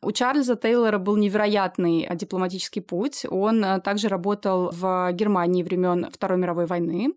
У 0.02 0.12
Чарльза 0.12 0.56
Тейлора 0.56 0.98
был 0.98 1.16
невероятный 1.16 2.08
дипломатический 2.14 2.80
путь. 2.80 3.24
Он 3.28 3.64
э, 3.64 3.80
также 3.80 4.08
работал 4.08 4.70
в 4.70 5.10
Германии 5.12 5.62
времен 5.62 6.08
Второй 6.12 6.38
мировой 6.38 6.66
войны. 6.66 7.14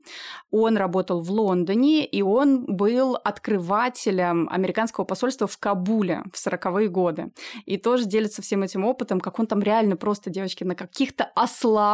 Он 0.52 0.78
работал 0.78 1.22
в 1.22 1.30
Лондоне, 1.32 2.06
и 2.06 2.22
он 2.22 2.66
был 2.66 3.16
открывателем 3.16 4.48
американского 4.50 5.04
посольства 5.04 5.48
в 5.48 5.58
Кабуле 5.58 6.24
в 6.34 6.48
40-е 6.48 6.88
годы. 6.88 7.32
И 7.66 7.78
тоже 7.78 8.06
делится 8.06 8.42
всем 8.42 8.64
этим 8.64 8.86
опытом, 8.86 9.20
как 9.20 9.40
он 9.40 9.48
там 9.48 9.62
реально 9.62 9.98
просто, 9.98 10.30
девочки, 10.30 10.64
на 10.64 10.76
каких-то 10.76 11.30
ослах. 11.36 11.89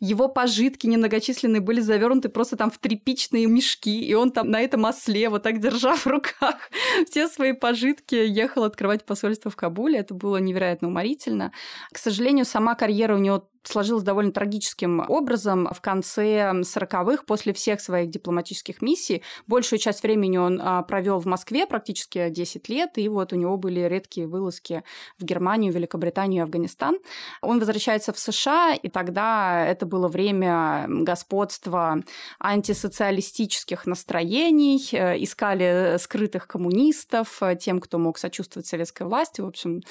Его 0.00 0.28
пожитки 0.28 0.86
немногочисленные 0.86 1.60
были 1.60 1.80
завернуты 1.80 2.28
просто 2.28 2.56
там 2.56 2.70
в 2.70 2.78
тряпичные 2.78 3.46
мешки, 3.46 4.00
и 4.00 4.14
он 4.14 4.30
там 4.30 4.50
на 4.50 4.60
этом 4.60 4.84
осле, 4.84 5.28
вот 5.28 5.42
так 5.42 5.60
держа 5.60 5.96
в 5.96 6.06
руках 6.06 6.70
все 7.10 7.28
свои 7.28 7.52
пожитки, 7.52 8.14
ехал 8.14 8.64
открывать 8.64 9.04
посольство 9.04 9.50
в 9.50 9.56
Кабуле. 9.56 9.98
Это 9.98 10.14
было 10.14 10.38
невероятно 10.38 10.88
уморительно. 10.88 11.52
К 11.92 11.98
сожалению, 11.98 12.44
сама 12.44 12.74
карьера 12.74 13.14
у 13.14 13.18
него 13.18 13.48
сложилось 13.68 14.04
довольно 14.04 14.32
трагическим 14.32 15.04
образом. 15.08 15.68
В 15.72 15.80
конце 15.80 16.52
40-х, 16.52 17.24
после 17.26 17.52
всех 17.52 17.80
своих 17.80 18.10
дипломатических 18.10 18.82
миссий, 18.82 19.22
большую 19.46 19.78
часть 19.78 20.02
времени 20.02 20.38
он 20.38 20.60
а, 20.62 20.82
провел 20.82 21.18
в 21.18 21.26
Москве, 21.26 21.66
практически 21.66 22.28
10 22.28 22.68
лет, 22.68 22.98
и 22.98 23.08
вот 23.08 23.32
у 23.32 23.36
него 23.36 23.56
были 23.56 23.80
редкие 23.80 24.26
вылазки 24.26 24.82
в 25.18 25.24
Германию, 25.24 25.72
Великобританию 25.72 26.40
и 26.40 26.44
Афганистан. 26.44 26.98
Он 27.42 27.58
возвращается 27.58 28.12
в 28.12 28.18
США, 28.18 28.74
и 28.74 28.88
тогда 28.88 29.64
это 29.66 29.86
было 29.86 30.08
время 30.08 30.86
господства 30.88 32.02
антисоциалистических 32.38 33.86
настроений, 33.86 34.88
э, 34.92 35.22
искали 35.22 35.96
скрытых 35.98 36.46
коммунистов, 36.46 37.42
э, 37.42 37.56
тем, 37.56 37.80
кто 37.80 37.98
мог 37.98 38.18
сочувствовать 38.18 38.66
советской 38.66 39.04
власти. 39.06 39.40
В 39.40 39.46
общем, 39.46 39.82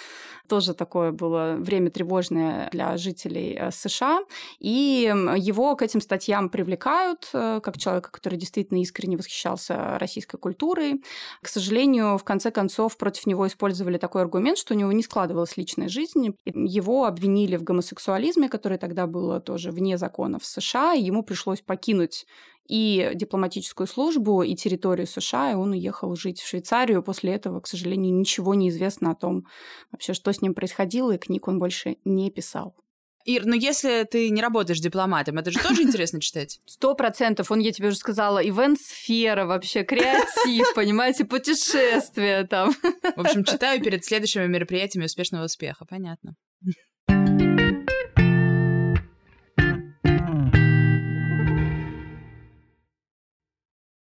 тоже 0.48 0.74
такое 0.74 1.12
было 1.12 1.56
время 1.58 1.90
тревожное 1.90 2.70
для 2.72 2.98
жителей 2.98 3.65
Э, 3.65 3.65
США, 3.72 4.22
и 4.60 5.12
его 5.38 5.76
к 5.76 5.82
этим 5.82 6.02
статьям 6.02 6.50
привлекают 6.50 7.30
э, 7.34 7.60
как 7.64 7.78
человека, 7.78 8.12
который 8.12 8.38
действительно 8.38 8.82
искренне 8.82 9.18
восхищался 9.18 9.98
российской 10.00 10.38
культурой. 10.38 11.04
К 11.42 11.48
сожалению, 11.48 12.18
в 12.18 12.24
конце 12.24 12.52
концов 12.52 12.98
против 12.98 13.26
него 13.26 13.48
использовали 13.48 13.98
такой 13.98 14.22
аргумент, 14.22 14.58
что 14.58 14.74
у 14.74 14.78
него 14.78 14.92
не 14.92 15.04
складывалась 15.04 15.58
личная 15.58 15.90
жизнь. 15.90 16.36
Его 16.46 17.06
обвинили 17.06 17.56
в 17.56 17.64
гомосексуализме, 17.64 18.50
который 18.50 18.78
тогда 18.78 19.08
было 19.08 19.40
тоже 19.40 19.72
вне 19.72 19.98
законов 19.98 20.46
США, 20.46 20.94
и 20.94 21.04
ему 21.04 21.24
пришлось 21.24 21.62
покинуть 21.62 22.26
и 22.68 23.12
дипломатическую 23.14 23.88
службу, 23.88 24.42
и 24.42 24.56
территорию 24.56 25.08
США, 25.08 25.52
и 25.52 25.56
он 25.56 25.72
уехал 25.72 26.16
жить 26.16 26.42
в 26.42 26.48
Швейцарию. 26.48 27.04
После 27.04 27.34
этого, 27.34 27.60
к 27.60 27.68
сожалению, 27.68 28.16
ничего 28.16 28.56
не 28.56 28.70
известно 28.70 29.12
о 29.12 29.16
том, 29.16 29.46
вообще, 29.92 30.14
что 30.14 30.34
с 30.34 30.42
ним 30.42 30.54
происходило, 30.54 31.12
и 31.12 31.18
книг 31.18 31.48
он 31.48 31.60
больше 31.60 31.98
не 32.06 32.32
писал. 32.32 32.76
Ир, 33.26 33.46
ну 33.46 33.56
если 33.56 34.04
ты 34.04 34.30
не 34.30 34.42
работаешь 34.42 34.80
дипломатом, 34.80 35.40
это 35.40 35.50
же 35.50 35.60
тоже 35.60 35.82
интересно 35.82 36.22
читать? 36.22 36.60
Сто 36.66 36.94
процентов. 36.94 37.50
Он, 37.50 37.60
я 37.60 37.72
тебе 37.72 37.88
уже 37.88 37.98
сказала, 37.98 38.40
ивент-сфера 38.40 39.46
вообще, 39.46 39.84
креатив, 39.84 40.74
понимаете, 40.76 41.26
путешествия 41.26 42.46
там. 42.46 42.74
В 43.16 43.20
общем, 43.20 43.44
читаю 43.44 43.82
перед 43.82 44.06
следующими 44.06 44.46
мероприятиями 44.46 45.06
успешного 45.06 45.46
успеха, 45.46 45.86
понятно. 45.86 46.36